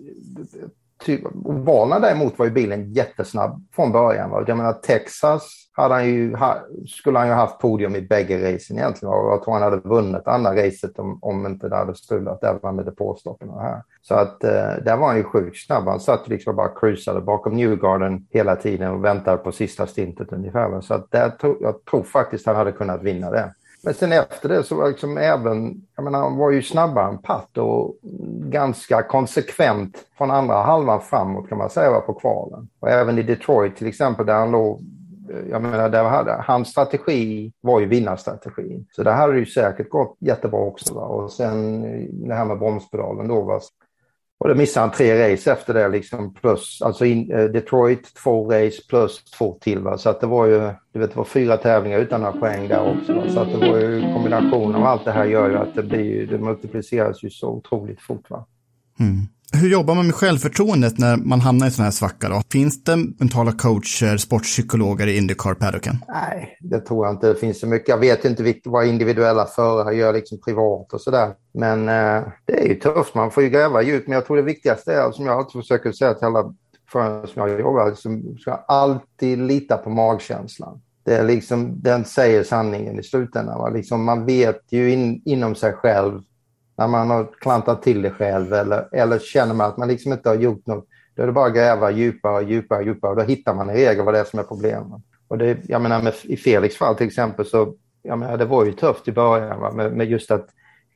[1.65, 4.31] Valna däremot var ju bilen jättesnabb från början.
[4.31, 4.45] Va?
[4.47, 6.37] Jag menar Texas hade han ju,
[6.87, 9.15] skulle han ju haft podium i bägge racen egentligen.
[9.15, 12.73] Och jag tror han hade vunnit andra racet om, om inte det hade strulat där
[12.73, 13.83] med depåstoppen och här.
[14.03, 15.85] Så att eh, där var han ju sjukt snabb.
[15.85, 20.81] Han satt liksom bara cruisade bakom Newgarden hela tiden och väntade på sista stintet ungefär.
[20.81, 23.55] Så att där tro, jag tror faktiskt han hade kunnat vinna det.
[23.85, 27.19] Men sen efter det så var liksom även, jag menar han var ju snabbare än
[27.19, 27.97] Patt och
[28.51, 32.69] ganska konsekvent från andra halvan framåt kan man säga på kvalen.
[32.81, 34.81] Och även i Detroit till exempel där han låg
[35.51, 38.87] jag menar, där hade, hans strategi var ju vinnarstrategin.
[38.93, 40.95] Så det hade ju säkert gått jättebra också.
[40.95, 41.03] Va?
[41.03, 43.43] Och sen eh, det här med bromspedalen då.
[43.43, 43.61] Va?
[44.39, 48.51] Och då missade han tre race efter det, liksom plus, alltså in, eh, Detroit två
[48.53, 49.79] race plus två till.
[49.79, 49.99] Va?
[49.99, 52.97] Så att det var ju, du vet, det var fyra tävlingar utan några poäng där
[52.97, 53.15] också.
[53.15, 53.23] Va?
[53.29, 56.05] Så att det var ju kombinationen av allt det här gör ju att det blir
[56.05, 58.31] ju, det multipliceras ju så otroligt fort.
[58.31, 58.47] Va?
[59.01, 59.17] Mm.
[59.55, 62.43] Hur jobbar man med självförtroendet när man hamnar i en sån här svacka då?
[62.53, 65.97] Finns det mentala coacher, sportpsykologer i Indycar-paddocken?
[66.09, 67.89] Nej, det tror jag inte det finns så mycket.
[67.89, 71.35] Jag vet inte vad individuella förare gör liksom privat och sådär.
[71.55, 74.09] Men eh, det är ju tufft, man får ju gräva djupt.
[74.09, 76.55] Men jag tror det viktigaste är, som jag alltid försöker säga till alla
[76.93, 80.81] förare som jag jobbar, liksom, ska alltid lita på magkänslan.
[81.05, 83.59] Det är liksom, den säger sanningen i slutändan.
[83.59, 83.69] Va?
[83.69, 86.21] Liksom, man vet ju in, inom sig själv
[86.83, 90.29] när man har klantat till det själv eller, eller känner man att man liksom inte
[90.29, 93.23] har gjort något, då är det bara att gräva djupare, och djupare, djupare och då
[93.23, 95.03] hittar man i regel vad det är som är problemet.
[95.29, 98.65] Och det, jag menar med, i Felix fall till exempel så, jag menar det var
[98.65, 99.73] ju tufft i början va?
[99.73, 100.47] Med, med just att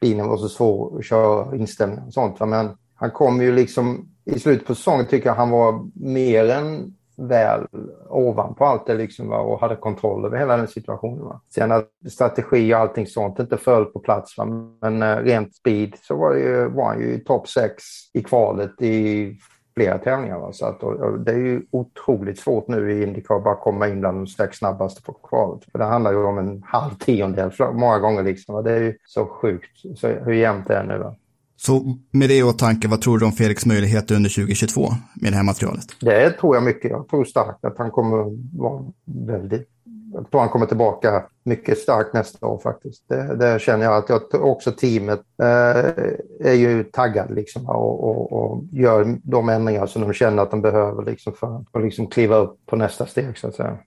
[0.00, 2.40] bilen var så svår att köra, inställning och sånt.
[2.40, 2.46] Va?
[2.46, 6.95] Men han kom ju liksom, i slutet på säsongen tycker jag han var mer än
[7.16, 7.66] väl
[8.08, 9.38] ovanpå allt det liksom, va?
[9.38, 11.24] och hade kontroll över hela den situationen.
[11.24, 11.40] Va?
[11.54, 14.44] Sen att strategi och allting sånt inte föll på plats, va?
[14.80, 18.22] men uh, rent speed så var, det ju, var han ju i topp 6 i
[18.22, 19.38] kvalet i
[19.76, 20.38] flera tävlingar.
[20.38, 20.52] Va?
[20.52, 23.88] Så att, och, och det är ju otroligt svårt nu i Indycar att bara komma
[23.88, 25.64] in bland de sex snabbaste på kvalet.
[25.72, 28.22] För det handlar ju om en halv tiondel många gånger.
[28.22, 28.62] Liksom, va?
[28.62, 30.98] Det är ju så sjukt så, hur jämnt det är nu.
[30.98, 31.14] Va?
[31.56, 35.36] Så med det i åtanke, vad tror du om Felix möjligheter under 2022 med det
[35.36, 35.86] här materialet?
[36.00, 36.90] Det tror jag mycket.
[36.90, 38.16] Jag tror starkt att han kommer
[38.58, 38.84] vara
[39.26, 39.68] väldigt...
[40.14, 43.08] Jag tror han kommer tillbaka mycket starkt nästa år faktiskt.
[43.08, 48.32] Det, det känner jag att jag, också teamet eh, är ju taggad liksom och, och,
[48.32, 52.36] och, gör de ändringar som de känner att de behöver liksom för att liksom kliva
[52.36, 53.78] upp på nästa steg så att säga.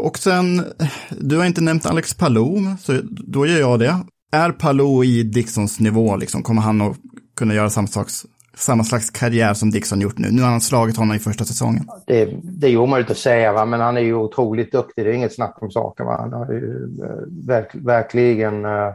[0.00, 0.64] Och sen,
[1.10, 3.98] du har inte nämnt Alex Palou, så då gör jag det.
[4.34, 6.96] Är Palou i Dixons nivå, liksom, kommer han att
[7.36, 10.28] kunna göra samma, slags, samma slags karriär som Dixon gjort nu?
[10.30, 11.88] Nu har han slagit honom i första säsongen.
[12.06, 13.64] Det, det är ju omöjligt att säga, va?
[13.64, 15.04] men han är ju otroligt duktig.
[15.04, 16.06] Det är inget snack om saken.
[16.06, 16.16] Va?
[16.20, 18.92] Han har ju eh, verk, verkligen, eh,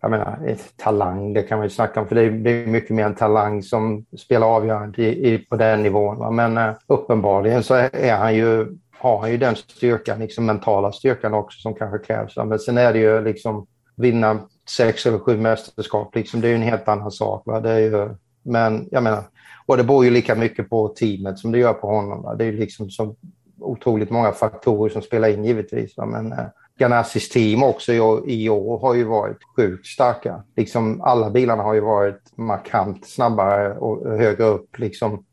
[0.00, 3.04] jag menar, ett talang, det kan man ju snacka om, för det är, mycket mer
[3.04, 6.18] en talang som spelar avgörande i, i, på den nivån.
[6.18, 6.30] Va?
[6.30, 8.66] Men uh, uppenbarligen så är, han ju
[8.98, 12.36] har han ju den styrkan, liksom mentala styrkan också som kanske krävs.
[12.36, 16.14] Men sen är det ju liksom vinna sex eller sju mästerskap.
[16.14, 17.42] Liksom, det är ju en helt annan sak.
[17.46, 17.60] Va?
[17.60, 19.22] Det är ju, men jag menar,
[19.66, 22.22] och det beror ju lika mycket på teamet som det gör på honom.
[22.22, 22.34] Va?
[22.34, 23.16] Det är ju liksom så
[23.60, 25.96] otroligt många faktorer som spelar in givetvis.
[25.96, 26.06] Va?
[26.06, 26.46] Men eh,
[26.78, 30.42] Ganassis team också i, i år har ju varit sjukt starka.
[30.56, 35.24] Liksom, alla bilarna har ju varit markant snabbare och högre upp liksom,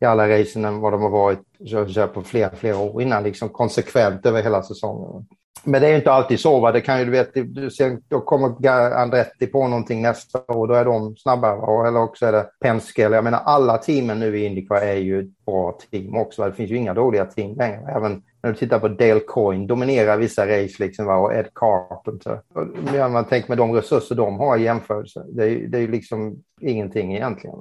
[0.00, 3.22] i alla racen än vad de har varit så, så på flera, flera år innan.
[3.22, 5.26] Liksom, konsekvent över hela säsongen.
[5.64, 6.60] Men det är inte alltid så.
[6.60, 6.72] Va?
[6.72, 10.68] Det kan ju, du vet, du ser, då kommer Andretti på någonting nästa år, och
[10.68, 11.88] då är de snabbare.
[11.88, 13.02] Eller också är det Penske.
[13.02, 16.42] Jag menar, alla teamen nu i Indycar är ju ett bra team också.
[16.42, 16.48] Va?
[16.48, 17.92] Det finns ju inga dåliga team längre.
[17.96, 21.16] Även när du tittar på Dale Coyne, dominerar vissa race liksom, va?
[21.16, 22.40] och Ed Carpenter.
[22.54, 27.16] Och, man tänker med de resurser de har i jämförelse, det är, ju liksom ingenting
[27.16, 27.56] egentligen.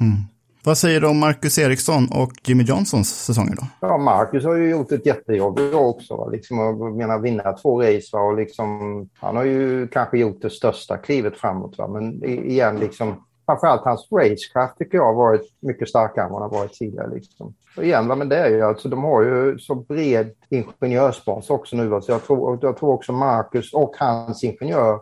[0.00, 0.16] Mm.
[0.64, 3.62] Vad säger du om Marcus Eriksson och Jimmy Johnsons säsonger då?
[3.80, 6.28] Ja, Marcus har ju gjort ett jättejobb också.
[6.30, 8.08] Liksom, jag menar, vinna två race.
[8.12, 8.20] Va?
[8.20, 11.78] Och liksom, han har ju kanske gjort det största klivet framåt.
[11.78, 11.88] Va?
[11.88, 16.50] Men igen, liksom, framförallt hans racecraft tycker jag har varit mycket starkare än vad han
[16.50, 17.14] har varit tidigare.
[17.14, 17.54] Liksom.
[17.76, 18.14] Och igen, va?
[18.14, 21.88] men det är ju alltså, de har ju så bred ingenjörsbas också nu.
[21.88, 22.00] Va?
[22.00, 25.00] Så jag tror, jag tror också Marcus och hans ingenjör,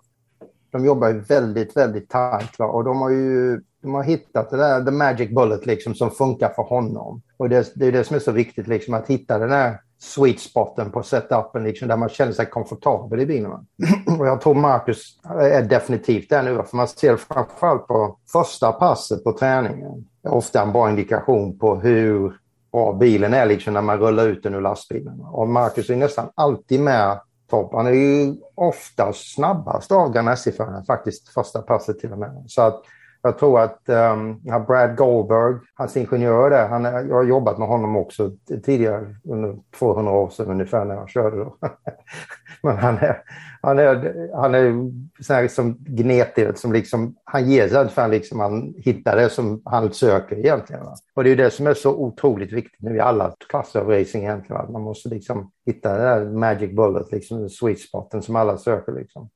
[0.71, 2.59] de jobbar ju väldigt, väldigt tajt.
[2.59, 2.67] Va?
[2.67, 6.49] Och de har ju de har hittat det där, the magic bullet liksom, som funkar
[6.49, 7.23] för honom.
[7.37, 10.41] Och det, det är det som är så viktigt, liksom, att hitta den där sweet
[10.41, 13.51] spoten på setupen liksom, där man känner sig komfortabel i bilen.
[14.19, 19.25] och jag tror Marcus är definitivt där nu, för man ser framförallt på första passet
[19.25, 20.09] på träningen.
[20.23, 22.33] Det är ofta en bra indikation på hur
[22.73, 25.21] bra bilen är liksom, när man rullar ut den ur lastbilen.
[25.21, 27.21] Och Marcus är nästan alltid med
[27.51, 27.71] topp.
[27.73, 32.45] Han är ju oftast snabbast av Ganassi-förarna, faktiskt första passet till och med.
[32.47, 32.83] Så att
[33.23, 37.97] jag tror att um, Brad Goldberg, hans ingenjör där, han, jag har jobbat med honom
[37.97, 38.31] också
[38.65, 41.37] tidigare, under 200 år sedan ungefär när jag körde.
[41.37, 41.57] Då.
[42.63, 43.23] Men han är,
[43.63, 44.91] han är, han är
[45.23, 49.63] så här som gnetig, som liksom, han ger sig för liksom han hittar det som
[49.65, 50.85] han söker egentligen.
[50.85, 50.95] Va?
[51.15, 54.25] Och det är det som är så otroligt viktigt nu i alla klasser av racing
[54.25, 54.63] egentligen.
[54.63, 54.71] Va?
[54.71, 58.93] Man måste liksom hitta det där magic bullet, liksom sweet spoten som alla söker.
[58.93, 59.29] Liksom.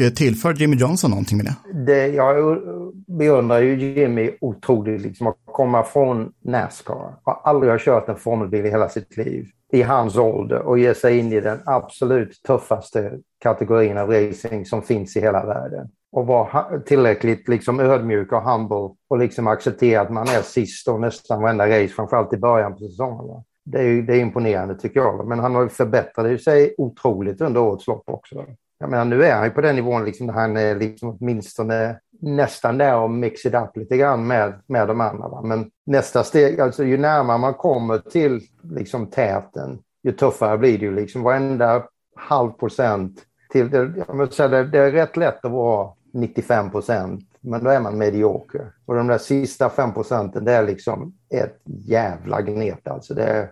[0.00, 1.84] Eh, tillför Jimmy Johnson någonting med det?
[1.86, 2.58] det jag
[3.06, 8.66] beundrar ju Jimmy otroligt, liksom, Att komma från Nascar och aldrig ha kört en formelbil
[8.66, 13.18] i hela sitt liv i hans ålder och ge sig in i den absolut tuffaste
[13.40, 15.88] kategorin av racing som finns i hela världen.
[16.12, 21.00] Och vara tillräckligt liksom ödmjuk och humble och liksom acceptera att man är sist och
[21.00, 23.42] nästan varenda race, framförallt i början på säsongen.
[23.64, 25.28] Det är, det är imponerande tycker jag.
[25.28, 28.44] Men han har förbättrat sig otroligt under årets lopp också.
[28.78, 32.00] Jag menar, nu är han ju på den nivån liksom, där han är liksom åtminstone
[32.20, 35.28] nästan där och mix it up lite grann med, med de andra.
[35.28, 35.42] Va?
[35.42, 40.84] Men nästa steg, alltså ju närmare man kommer till liksom täten, ju tuffare blir det
[40.84, 40.94] ju.
[40.94, 41.84] Liksom varenda
[42.16, 47.24] halv procent till, det, jag säga, det, det är rätt lätt att vara 95 procent,
[47.40, 48.72] men då är man medioker.
[48.86, 52.88] Och de där sista 5 procenten, det är liksom ett jävla gnet.
[52.88, 53.50] Alltså det är,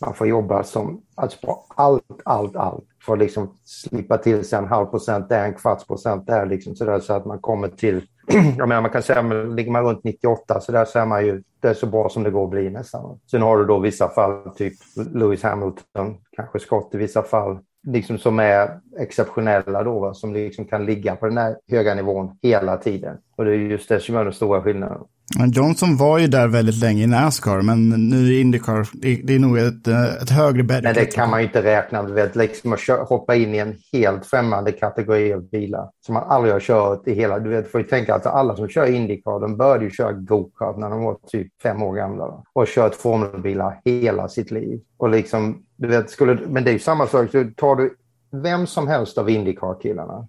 [0.00, 4.58] man får jobba som, alltså på allt, allt, allt för att liksom slippa till sig
[4.58, 8.02] en halv procent där, en kvarts procent där, liksom så, så att man kommer till,
[8.58, 11.42] jag menar man kan säga, ligger man runt 98 så där så är man ju,
[11.60, 13.18] det är så bra som det går att bli nästan.
[13.30, 14.74] Sen har du då vissa fall, typ
[15.14, 20.14] Lewis Hamilton, kanske Scott i vissa fall, liksom som är exceptionella då, va?
[20.14, 23.18] som liksom kan ligga på den här höga nivån hela tiden.
[23.36, 24.98] Och det är just det som är den stora skillnaden.
[25.38, 29.38] Men Johnson var ju där väldigt länge i Nascar, men nu i Indycar, det, är
[29.38, 29.88] nog ett,
[30.22, 30.84] ett högre bädd.
[30.84, 32.36] Men det kan man ju inte räkna med.
[32.36, 36.60] Liksom att hoppa in i en helt främmande kategori av bilar som man aldrig har
[36.60, 37.38] kört i hela...
[37.38, 40.76] Du vet, får ju tänka att alla som kör Indycar, de började ju köra go-kart
[40.76, 42.26] när de var typ fem år gamla.
[42.26, 42.44] Va?
[42.52, 44.80] Och kört formelbilar hela sitt liv.
[44.96, 47.30] Och liksom, du vet, skulle, men det är ju samma sak.
[47.30, 47.96] Så tar du
[48.42, 50.28] vem som helst av Indycar-killarna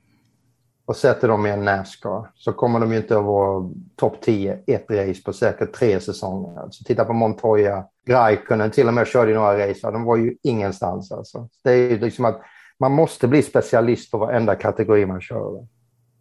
[0.87, 4.59] och sätter dem i en Nascar så kommer de ju inte att vara topp 10
[4.67, 6.59] ett race på säkert tre säsonger.
[6.61, 9.91] Alltså, titta på Montoya, Raikkonen till och med körde i några race.
[9.91, 11.11] De var ju ingenstans.
[11.11, 11.49] Alltså.
[11.63, 12.41] Det är ju liksom att
[12.79, 15.67] man måste bli specialist på varenda kategori man kör.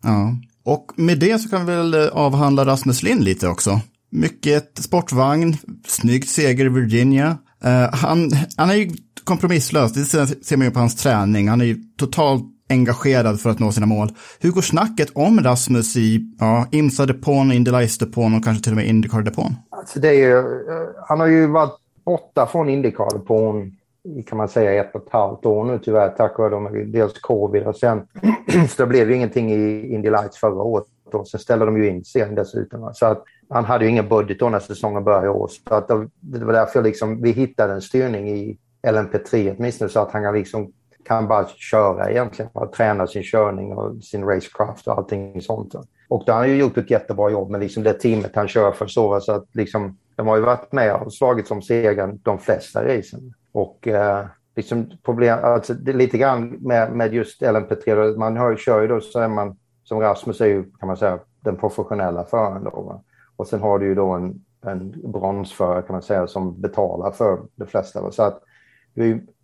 [0.02, 3.80] Ja, och med det så kan vi väl eh, avhandla Rasmus Lind lite också.
[4.10, 7.38] Mycket sportvagn, snyggt seger i Virginia.
[7.64, 8.90] Uh, han, han är ju
[9.24, 10.04] kompromisslös, det
[10.44, 11.48] ser man ju på hans träning.
[11.48, 14.08] Han är ju totalt engagerad för att nå sina mål.
[14.40, 18.86] Hur går snacket om Rasmus i ja, IMSA-depån, Indy depån och kanske till och med
[18.86, 19.54] Indycar-depån?
[19.70, 23.72] Alltså det är ju, eh, han har ju varit borta från Indycar-depån
[24.06, 27.18] i kan man säga ett och ett halvt år nu tyvärr tack vare de, dels
[27.20, 28.02] covid och sen
[28.68, 30.84] så det blev ju ingenting i Indy Lights förra året.
[31.12, 32.90] Och sen ställde de ju in serien dessutom.
[32.94, 35.50] Så att han hade ju ingen budget då när säsongen började i år.
[35.68, 35.88] Så att
[36.20, 40.72] det var därför liksom, vi hittade en styrning i LMP3 åtminstone så att han liksom
[41.06, 45.74] kan bara köra egentligen, och träna sin körning och sin racecraft och allting sånt.
[46.08, 48.72] Och då har han ju gjort ett jättebra jobb med liksom det teamet han kör
[48.72, 52.38] för så, så att liksom, de har ju varit med och slagit som segern de
[52.38, 53.34] flesta racen.
[53.52, 58.56] Och eh, liksom problem, alltså det är lite grann med, med just LMP3, man hör,
[58.56, 62.24] kör ju då så är man, som Rasmus är ju kan man säga, den professionella
[62.24, 62.82] föraren då.
[62.82, 63.02] Va?
[63.36, 67.38] Och sen har du ju då en, en bronsförare kan man säga som betalar för
[67.56, 68.02] de flesta.
[68.02, 68.10] Va?
[68.10, 68.42] Så att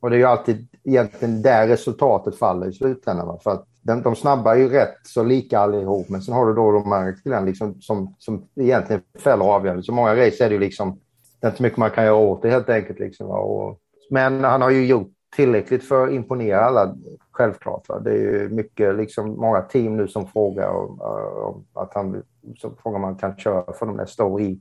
[0.01, 3.38] och det är ju alltid egentligen där resultatet faller i slutändan.
[3.41, 6.55] För att de, de snabba är ju rätt så lika allihop, men sen har du
[6.55, 9.83] då de här liksom, som, som egentligen fäller avgörande.
[9.83, 10.99] Så många race är det ju liksom,
[11.41, 12.99] det är inte mycket man kan göra åt det helt enkelt.
[12.99, 13.79] Liksom, och,
[14.11, 16.95] men han har ju gjort tillräckligt för att imponera alla,
[17.31, 17.88] självklart.
[17.88, 17.99] Va?
[17.99, 21.01] Det är ju mycket, liksom, många team nu som frågar om,
[21.45, 22.23] om att han,
[22.59, 24.61] så frågar man kan köra för dem nästa år i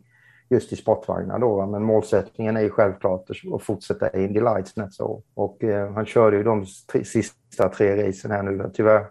[0.52, 1.66] just i sportvagnar då.
[1.66, 5.22] Men målsättningen är ju självklart att fortsätta Indy Lights nästa år.
[5.34, 8.72] Och eh, han körde ju de tre, sista tre racen här nu.
[8.74, 9.06] Tyvärr,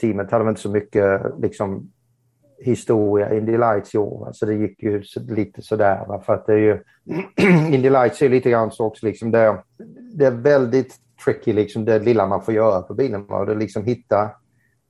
[0.00, 1.92] teamet hade väl inte så mycket liksom,
[2.58, 4.30] historia Indy Lights i år.
[4.32, 6.04] Så det gick ju lite sådär.
[6.08, 6.20] Va?
[6.20, 6.82] För att det är ju...
[7.74, 9.62] Indy Lights är lite grann så också liksom det,
[10.12, 10.94] det är väldigt
[11.24, 13.26] tricky liksom det lilla man får göra på bilen.
[13.26, 13.44] Va?
[13.44, 14.30] Det liksom hitta,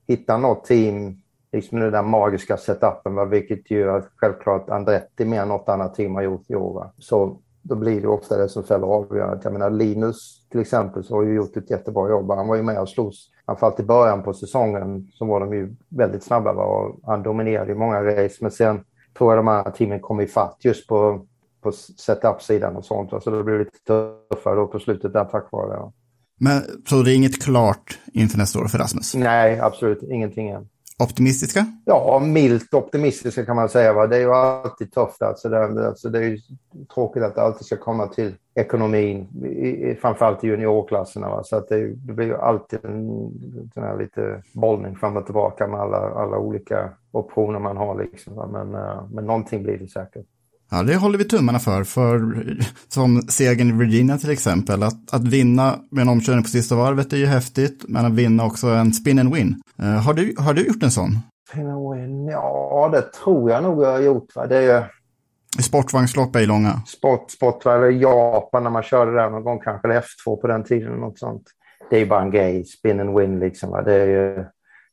[0.07, 1.20] hitta något team
[1.51, 3.25] liksom den där magiska setupen, va?
[3.25, 6.73] vilket ju att självklart Andretti mer än något annat team har gjort i år.
[6.73, 6.93] Va?
[6.97, 9.43] Så då blir det ofta det som fäller avgörandet.
[9.43, 12.31] Jag menar Linus till exempel så har ju gjort ett jättebra jobb.
[12.31, 15.75] Han var ju med och slogs, framförallt i början på säsongen så var de ju
[15.89, 16.63] väldigt snabba va?
[16.63, 18.37] och han dominerade i många race.
[18.41, 18.83] Men sen
[19.17, 21.25] tror jag de andra teamen kom ifatt just på,
[21.61, 23.11] på setup-sidan och sånt.
[23.11, 23.21] Va?
[23.21, 25.91] Så det blev lite tuffare då på slutet där tack vare det.
[26.39, 29.15] Men så det är inget klart inför nästa år för Rasmus?
[29.15, 30.67] Nej, absolut ingenting än
[31.01, 31.65] optimistiska?
[31.85, 33.93] Ja, milt optimistiska kan man säga.
[33.93, 34.07] Va?
[34.07, 35.21] Det är ju alltid tufft.
[35.21, 36.37] Alltså det, alltså det är ju
[36.93, 41.29] tråkigt att det alltid ska komma till ekonomin, i, framförallt i juniorklasserna.
[41.29, 41.43] Va?
[41.43, 43.09] Så att det, det blir ju alltid en,
[43.75, 48.03] en lite bollning fram och tillbaka med alla, alla olika optioner man har.
[48.03, 48.47] Liksom, va?
[48.47, 50.25] Men, uh, men någonting blir det säkert.
[50.71, 51.83] Ja, det håller vi tummarna för.
[51.83, 52.19] För
[52.87, 57.13] som segern i Virginia till exempel, att, att vinna med en omkörning på sista varvet
[57.13, 59.61] är ju häftigt, men att vinna också en spin and win.
[59.83, 61.19] Uh, har, du, har du gjort en sån?
[61.49, 64.35] Spin and win, ja det tror jag nog jag har gjort.
[64.35, 64.47] Va?
[64.47, 64.85] Det är
[65.59, 66.81] Sportvagnslopp är ju långa.
[66.87, 70.63] Sport, sport, eller Japan när man körde där någon gång, kanske eller F2 på den
[70.63, 70.93] tiden.
[70.93, 71.43] Något sånt.
[71.89, 73.69] Det är ju bara en grej, spin and win liksom.
[73.69, 73.81] Va?
[73.81, 74.45] Det, är ju,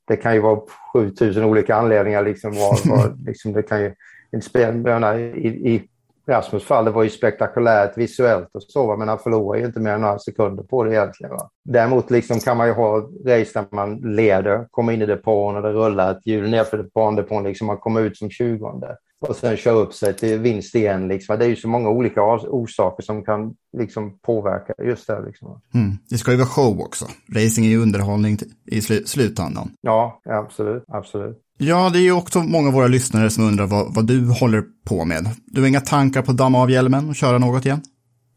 [0.08, 0.60] det kan ju vara
[0.92, 2.52] 7000 olika anledningar liksom.
[2.52, 3.94] Var, var, liksom det kan ju
[4.32, 5.88] inte spela, i, i
[6.28, 9.90] Rasmus fall, det var ju spektakulärt visuellt och så, men han förlorar ju inte mer
[9.90, 11.32] än några sekunder på det egentligen.
[11.32, 11.50] Va?
[11.64, 15.62] Däremot liksom kan man ju ha race där man leder, kommer in i depån och
[15.62, 19.56] det rullar ett hjul nerför depån, depån liksom man kommer ut som tjugonde och sen
[19.56, 21.08] kör upp sig till vinst igen.
[21.08, 21.38] Liksom.
[21.38, 25.22] Det är ju så många olika orsaker som kan liksom påverka just det.
[25.26, 25.60] Liksom.
[25.74, 25.98] Mm.
[26.10, 27.04] Det ska ju vara show också.
[27.34, 29.70] Racing är ju underhållning i sl slutändan.
[29.80, 30.84] Ja, absolut.
[30.88, 31.42] absolut.
[31.60, 34.64] Ja, det är ju också många av våra lyssnare som undrar vad, vad du håller
[34.88, 35.26] på med.
[35.46, 37.80] Du har inga tankar på att damma av hjälmen och köra något igen?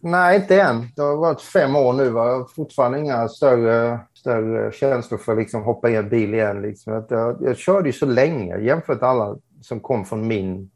[0.03, 0.87] Nej, inte än.
[0.95, 2.09] Det har varit fem år nu.
[2.09, 2.27] Va?
[2.27, 6.61] Jag har fortfarande inga större, större känslor för att liksom hoppa i en bil igen.
[6.61, 7.05] Liksom.
[7.09, 10.69] Jag, jag körde ju så länge jämfört med alla som kom från min,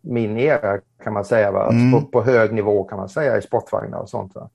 [0.00, 1.52] min era kan man säga.
[1.52, 1.68] Va?
[1.70, 1.92] Mm.
[1.92, 4.34] På, på, hög nivå kan man säga i sportvagnar och sånt.
[4.34, 4.50] Va?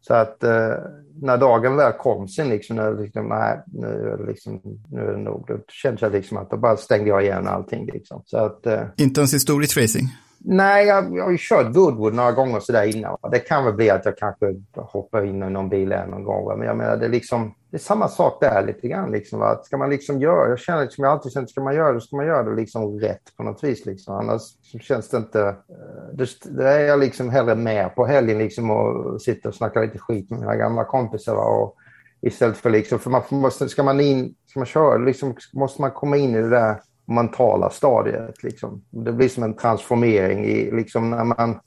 [0.00, 0.74] Så att eh,
[1.20, 4.60] när dagen väl kom sen, liksom, när liksom, nej, nu liksom,
[4.90, 7.86] nu är det nog, då kände jag liksom att då bara stängde jag igen allting.
[7.86, 8.22] Liksom.
[8.26, 10.08] Så att, eh, Inte ens historisk racing?
[10.44, 13.16] Nej, jag, jag har ju kört Goodwood några gånger sådär innan.
[13.30, 16.58] Det kan väl bli att jag kanske hoppar in i någon bil någon gång.
[16.58, 19.12] Men jag menar, det är, liksom, det är samma sak där lite grann.
[19.12, 19.60] Liksom, va?
[19.64, 22.16] Ska man liksom göra, jag känner liksom, jag alltid känt, ska man göra det, ska
[22.16, 23.86] man göra det liksom rätt på något vis.
[23.86, 24.14] Liksom.
[24.14, 24.42] Annars
[24.80, 25.40] känns det inte...
[25.42, 29.82] Eh, det, det är jag liksom hellre med på helgen liksom, och sitter och snackar
[29.82, 31.34] lite skit med mina gamla kompisar.
[31.34, 31.44] Va?
[31.44, 31.76] Och,
[32.20, 36.16] istället för liksom, för man ska man in, ska man köra, liksom, måste man komma
[36.16, 38.42] in i det där mentala stadiet.
[38.42, 38.82] Liksom.
[38.90, 41.60] Det blir som en transformering i, liksom, när man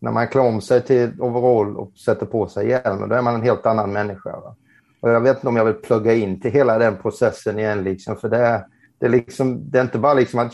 [0.00, 3.34] när man klär om sig till overall och sätter på sig hjälmen, då är man
[3.34, 4.30] en helt annan människa.
[4.30, 4.56] Va?
[5.00, 8.16] Och jag vet inte om jag vill plugga in till hela den processen igen, liksom,
[8.16, 8.64] för det är,
[8.98, 10.52] det är, liksom, det är inte bara liksom att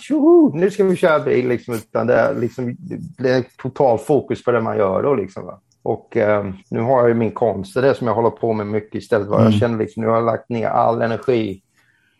[0.54, 2.76] nu ska vi köra bil, liksom, utan det är, liksom,
[3.18, 5.02] det är total fokus på det man gör.
[5.02, 5.60] Då, liksom, va?
[5.82, 8.52] Och eh, nu har jag ju min konst, det är det som jag håller på
[8.52, 9.28] med mycket istället.
[9.28, 9.36] Va?
[9.36, 9.58] Jag mm.
[9.58, 11.62] känner liksom, nu har jag lagt ner all energi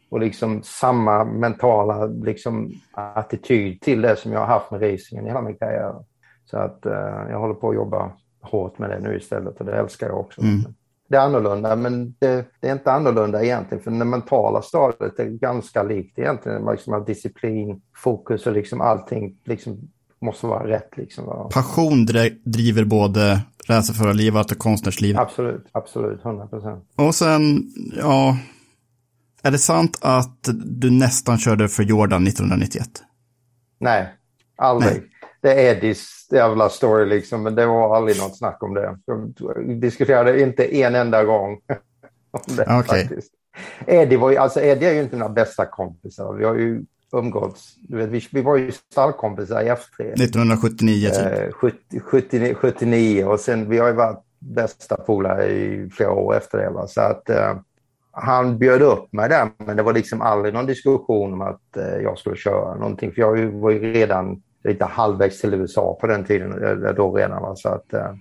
[0.09, 5.28] och liksom samma mentala liksom, attityd till det som jag har haft med racingen i
[5.28, 5.94] hela min karriär.
[6.44, 6.92] Så att eh,
[7.30, 10.40] jag håller på att jobba hårt med det nu istället och det älskar jag också.
[10.40, 10.74] Mm.
[11.09, 15.24] Det är annorlunda, men det, det, är inte annorlunda egentligen, för det mentala stadiet är
[15.24, 16.66] ganska likt egentligen.
[16.70, 19.90] Liksom disciplin, fokus och liksom allting liksom
[20.20, 20.96] måste vara rätt.
[20.96, 21.50] Liksom.
[21.55, 22.07] Passion
[22.44, 25.20] driver både racerförarlivet och konstnärslivet.
[25.20, 26.84] Absolut, absolut, 100 procent.
[26.96, 28.36] Och sen, ja,
[29.45, 32.88] är det sant att du nästan körde för Jordan 1991?
[33.78, 34.14] Nej,
[34.57, 34.92] aldrig.
[34.92, 35.11] Nej.
[35.40, 38.99] Det är Eddies jävla story liksom, men det var aldrig något snack om det.
[39.07, 39.34] Jag
[39.80, 41.61] diskuterade inte en enda gång
[42.30, 42.82] om det okay.
[42.82, 43.32] faktiskt.
[43.86, 46.32] Eddie, var ju, alltså Eddie är ju inte mina bästa kompisar.
[46.32, 50.12] Vi har ju umgåtts, du vet, vi, vi var ju stallkompisar i F3.
[50.12, 51.18] 1979 typ?
[51.18, 56.36] Eh, 70, 79, 79 och sen vi har ju varit bästa polare i flera år
[56.36, 56.70] efter det.
[56.70, 56.86] Va?
[56.86, 57.57] Så att eh,
[58.15, 62.03] han bjöd upp mig där, men det var liksom aldrig någon diskussion om att eh,
[62.03, 63.12] jag skulle köra någonting.
[63.12, 66.51] För jag var ju redan lite halvvägs till USA på den tiden,
[66.97, 67.43] då redan.
[67.43, 67.57] Va?
[67.57, 68.15] Så att, eh,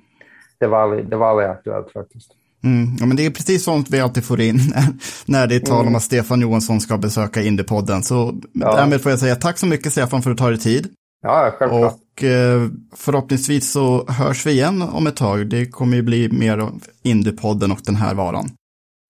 [0.59, 2.31] det, var aldrig, det var aldrig aktuellt faktiskt.
[2.63, 4.59] Mm, ja, men det är precis sånt vi alltid får in
[5.25, 5.95] när det är tal om mm.
[5.95, 8.03] att Stefan Johansson ska besöka Indiepodden.
[8.03, 8.75] Så ja.
[8.75, 10.87] därmed får jag säga tack så mycket Stefan för att du tar dig tid.
[11.21, 11.93] Ja, självklart.
[11.93, 15.49] Och eh, förhoppningsvis så hörs vi igen om ett tag.
[15.49, 18.49] Det kommer ju bli mer av Indiepodden och den här varan.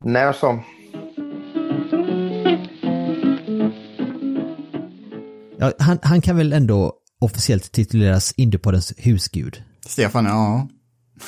[0.03, 0.61] När som.
[5.57, 9.63] Ja, han, han kan väl ändå officiellt tituleras Indiepoddens husgud?
[9.85, 10.67] Stefan, ja.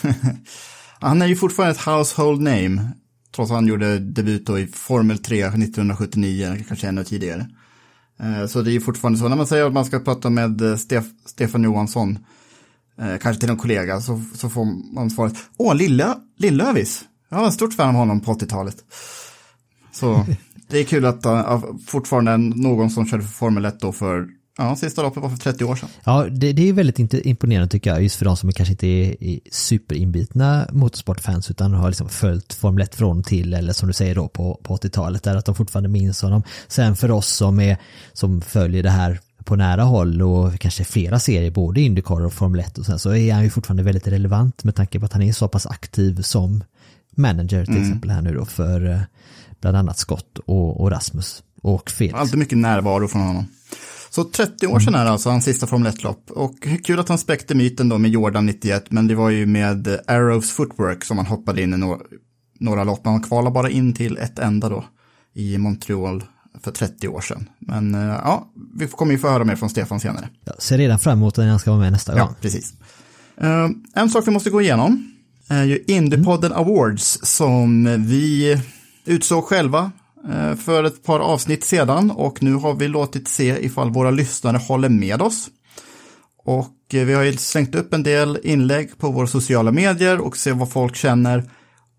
[1.00, 2.92] han är ju fortfarande ett household name.
[3.36, 7.50] Trots att han gjorde debut då i Formel 3 1979, kanske ännu tidigare.
[8.20, 10.62] Eh, så det är ju fortfarande så, när man säger att man ska prata med
[10.62, 12.20] eh, Stef Stefan Johansson,
[13.00, 17.06] eh, kanske till en kollega, så, så får man svaret, åh, Lilla, Lillövis,
[17.36, 18.76] jag var en stort fan av honom på 80-talet.
[19.92, 20.26] Så
[20.68, 24.28] det är kul att uh, fortfarande någon som körde för Formel 1 då för
[24.58, 25.90] Ja, sista loppet var för 30 år sedan.
[26.04, 29.24] Ja, det, det är väldigt imponerande tycker jag, just för de som kanske inte är,
[29.24, 34.16] är superinbitna motorsportfans utan har liksom följt Formel 1 från till, eller som du säger
[34.16, 36.44] då på, på 80-talet, där att de fortfarande minns honom.
[36.68, 37.78] Sen för oss som, är,
[38.14, 42.60] som följer det här på nära håll och kanske flera serier, både Indycar och Formel
[42.60, 45.22] 1 och sen så är han ju fortfarande väldigt relevant med tanke på att han
[45.22, 46.64] är så pass aktiv som
[47.16, 47.84] manager till mm.
[47.84, 49.00] exempel här nu då för eh,
[49.62, 52.20] bland annat Scott och, och Rasmus och Felix.
[52.20, 53.46] Alltid mycket närvaro från honom.
[54.10, 56.32] Så 30 år sedan är alltså hans sista Formel 1-lopp.
[56.32, 60.00] Och kul att han spräckte myten då med Jordan 91, men det var ju med
[60.08, 62.00] Arrows Footwork som han hoppade in i några,
[62.60, 63.02] några lopp.
[63.06, 64.86] Han kvalade bara in till ett enda då
[65.34, 66.24] i Montreal
[66.64, 67.50] för 30 år sedan.
[67.60, 70.30] Men eh, ja, vi kommer ju få höra mer från Stefan senare.
[70.46, 72.20] Jag ser redan fram emot när han ska vara med nästa gång.
[72.20, 72.74] Ja, precis.
[73.38, 75.15] Eh, en sak vi måste gå igenom
[75.50, 78.58] är ju Indiepodden Awards som vi
[79.06, 79.92] utsåg själva
[80.30, 84.58] eh, för ett par avsnitt sedan och nu har vi låtit se ifall våra lyssnare
[84.58, 85.48] håller med oss.
[86.44, 90.38] Och eh, vi har ju slängt upp en del inlägg på våra sociala medier och
[90.38, 91.50] se vad folk känner.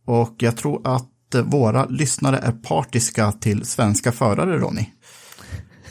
[0.07, 4.87] Och jag tror att eh, våra lyssnare är partiska till svenska förare, Ronny.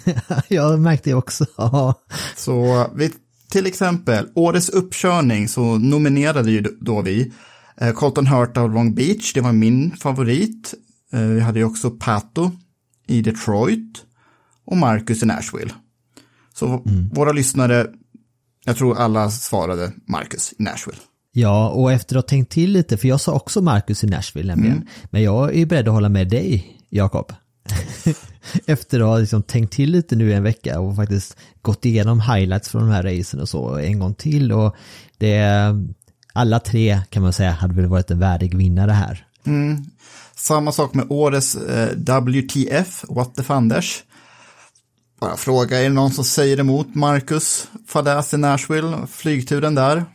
[0.47, 1.45] jag märkte det också.
[2.35, 3.11] Så vi,
[3.55, 7.31] till exempel, årets uppkörning så nominerade ju då vi
[7.77, 10.73] eh, Colton Hurt av Long Beach, det var min favorit.
[11.13, 12.51] Eh, vi hade ju också Pato
[13.07, 14.03] i Detroit
[14.65, 15.71] och Marcus i Nashville.
[16.53, 16.83] Så
[17.13, 17.87] våra lyssnare,
[18.65, 20.99] jag tror alla svarade Marcus i Nashville.
[21.31, 24.55] Ja, och efter att ha tänkt till lite, för jag sa också Marcus i Nashville
[24.55, 24.87] nämligen.
[25.09, 27.33] Men jag är beredd att hålla med dig, Jakob.
[28.65, 32.21] efter att ha liksom tänkt till lite nu i en vecka och faktiskt gått igenom
[32.21, 34.51] highlights från de här racen och så en gång till.
[34.51, 34.75] Och
[35.17, 35.43] det,
[36.33, 39.25] alla tre kan man säga hade väl varit en värdig vinnare här.
[40.35, 44.03] Samma sak med årets eh, WTF, What the Fanders.
[45.19, 50.05] Bara fråga, är det någon som säger emot Marcus fadäs i Nashville, flygturen där?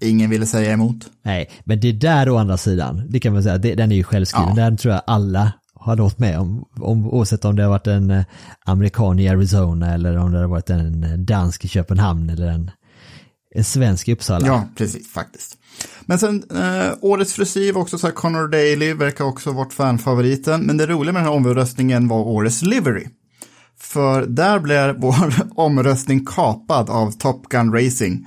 [0.00, 0.96] Ingen ville säga emot.
[1.22, 4.04] Nej, men det där å andra sidan, det kan man säga, det, den är ju
[4.04, 4.56] självskriven.
[4.56, 4.64] Ja.
[4.64, 5.52] Den tror jag alla
[5.84, 8.24] hade varit med om, om, oavsett om det har varit en eh,
[8.64, 12.70] amerikan i Arizona eller om det har varit en eh, dansk i Köpenhamn eller en,
[13.54, 14.46] en svensk i Uppsala.
[14.46, 15.58] Ja, precis, faktiskt.
[16.00, 19.72] Men sen, eh, årets frisyr var också så här, Connor Daly verkar också ha varit
[19.72, 20.60] fanfavoriten.
[20.60, 23.06] Men det roliga med den här omröstningen var årets livery.
[23.80, 28.26] För där blev vår omröstning kapad av Top Gun Racing.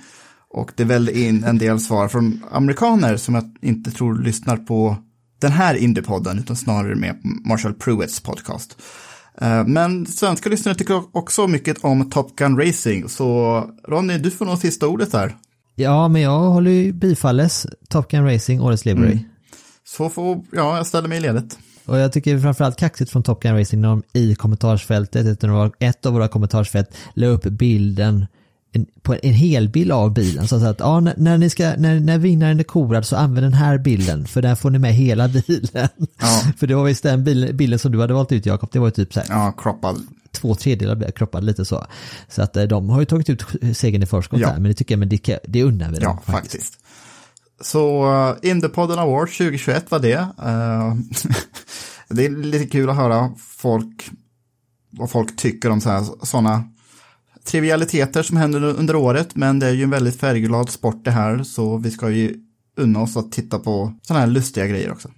[0.49, 4.97] Och det vällde in en del svar från amerikaner som jag inte tror lyssnar på
[5.39, 7.15] den här Indiepodden, utan snarare med
[7.45, 8.77] Marshall Pruetts podcast.
[9.41, 14.45] Eh, Men svenska lyssnare tycker också mycket om Top Gun Racing, så Ronny, du får
[14.45, 15.35] nog sista ordet där.
[15.75, 19.11] Ja, men jag håller ju bifalles Top Gun Racing, årets livery.
[19.11, 19.23] Mm.
[19.87, 21.59] Så får, ja, jag ställer mig i ledet.
[21.85, 25.49] Och jag tycker framförallt kaxigt från Top Gun Racing när de i kommentarsfältet, ett av
[25.49, 28.25] våra- ett av våra kommentarsfält, la upp bilden,
[28.75, 30.47] en, på en hel bild av bilen.
[30.47, 33.53] Så att ja, när, när, ni ska, när, när vinnaren är korad så använd den
[33.53, 35.87] här bilden, för där får ni med hela bilen.
[36.19, 36.41] Ja.
[36.57, 38.87] för det var visst den bilden, bilden som du hade valt ut Jakob, det var
[38.87, 40.01] ju typ så här, Ja, kroppad.
[40.31, 41.85] två tredjedelar blev kroppad lite så.
[42.29, 43.45] Så att eh, de har ju tagit ut
[43.77, 44.47] segern i förskott Ja.
[44.47, 46.79] här, men det tycker jag, men det, det unnar vi dem Ja, faktiskt.
[47.61, 50.17] Så uh, Indiepodden Awards 2021 var det.
[50.17, 50.95] Uh,
[52.09, 54.09] det är lite kul att höra folk,
[54.89, 55.81] vad folk tycker om
[56.23, 56.63] sådana
[57.45, 59.35] trivialiteter som händer under året.
[59.35, 62.35] Men det är ju en väldigt färgglad sport det här, så vi ska ju
[62.77, 65.09] unna oss att titta på sådana här lustiga grejer också.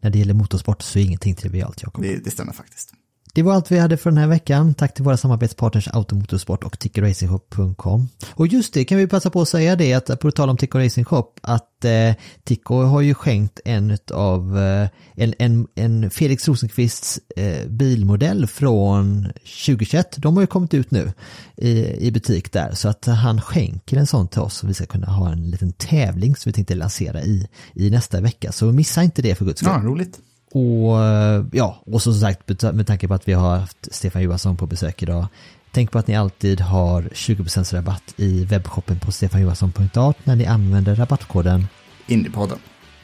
[0.00, 2.02] När det gäller motorsport så är ingenting trivialt Jakob.
[2.02, 2.92] Det, det stämmer faktiskt.
[3.32, 4.74] Det var allt vi hade för den här veckan.
[4.74, 8.08] Tack till våra samarbetspartners Automotorsport och TickoRacingShop.com.
[8.30, 10.78] Och just det, kan vi passa på att säga det att på tal om Tico
[10.78, 12.14] Racing Shop att eh,
[12.44, 19.24] Tico har ju skänkt en av eh, en, en, en Felix Rosenqvists eh, bilmodell från
[19.24, 20.16] 2021.
[20.16, 21.12] De har ju kommit ut nu
[21.56, 24.86] i, i butik där så att han skänker en sån till oss så vi ska
[24.86, 28.52] kunna ha en liten tävling som vi tänkte lansera i, i nästa vecka.
[28.52, 29.72] Så missa inte det för guds skull.
[29.74, 30.20] Ja, roligt.
[30.50, 34.56] Och eh, ja, och som sagt med tanke på att vi har haft Stefan Johansson
[34.56, 35.26] på besök idag.
[35.72, 40.94] Tänk på att ni alltid har 20% rabatt i webbshoppen på stefanjohansson.art när ni använder
[40.94, 41.66] rabattkoden.
[42.06, 42.58] Indiepodden.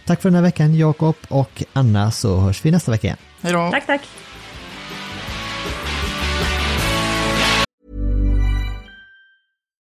[0.07, 3.19] Tack för den här veckan Jakob och Anna så hörs vi nästa vecka igen.
[3.41, 3.71] Hej då!
[3.71, 4.01] Tack, tack.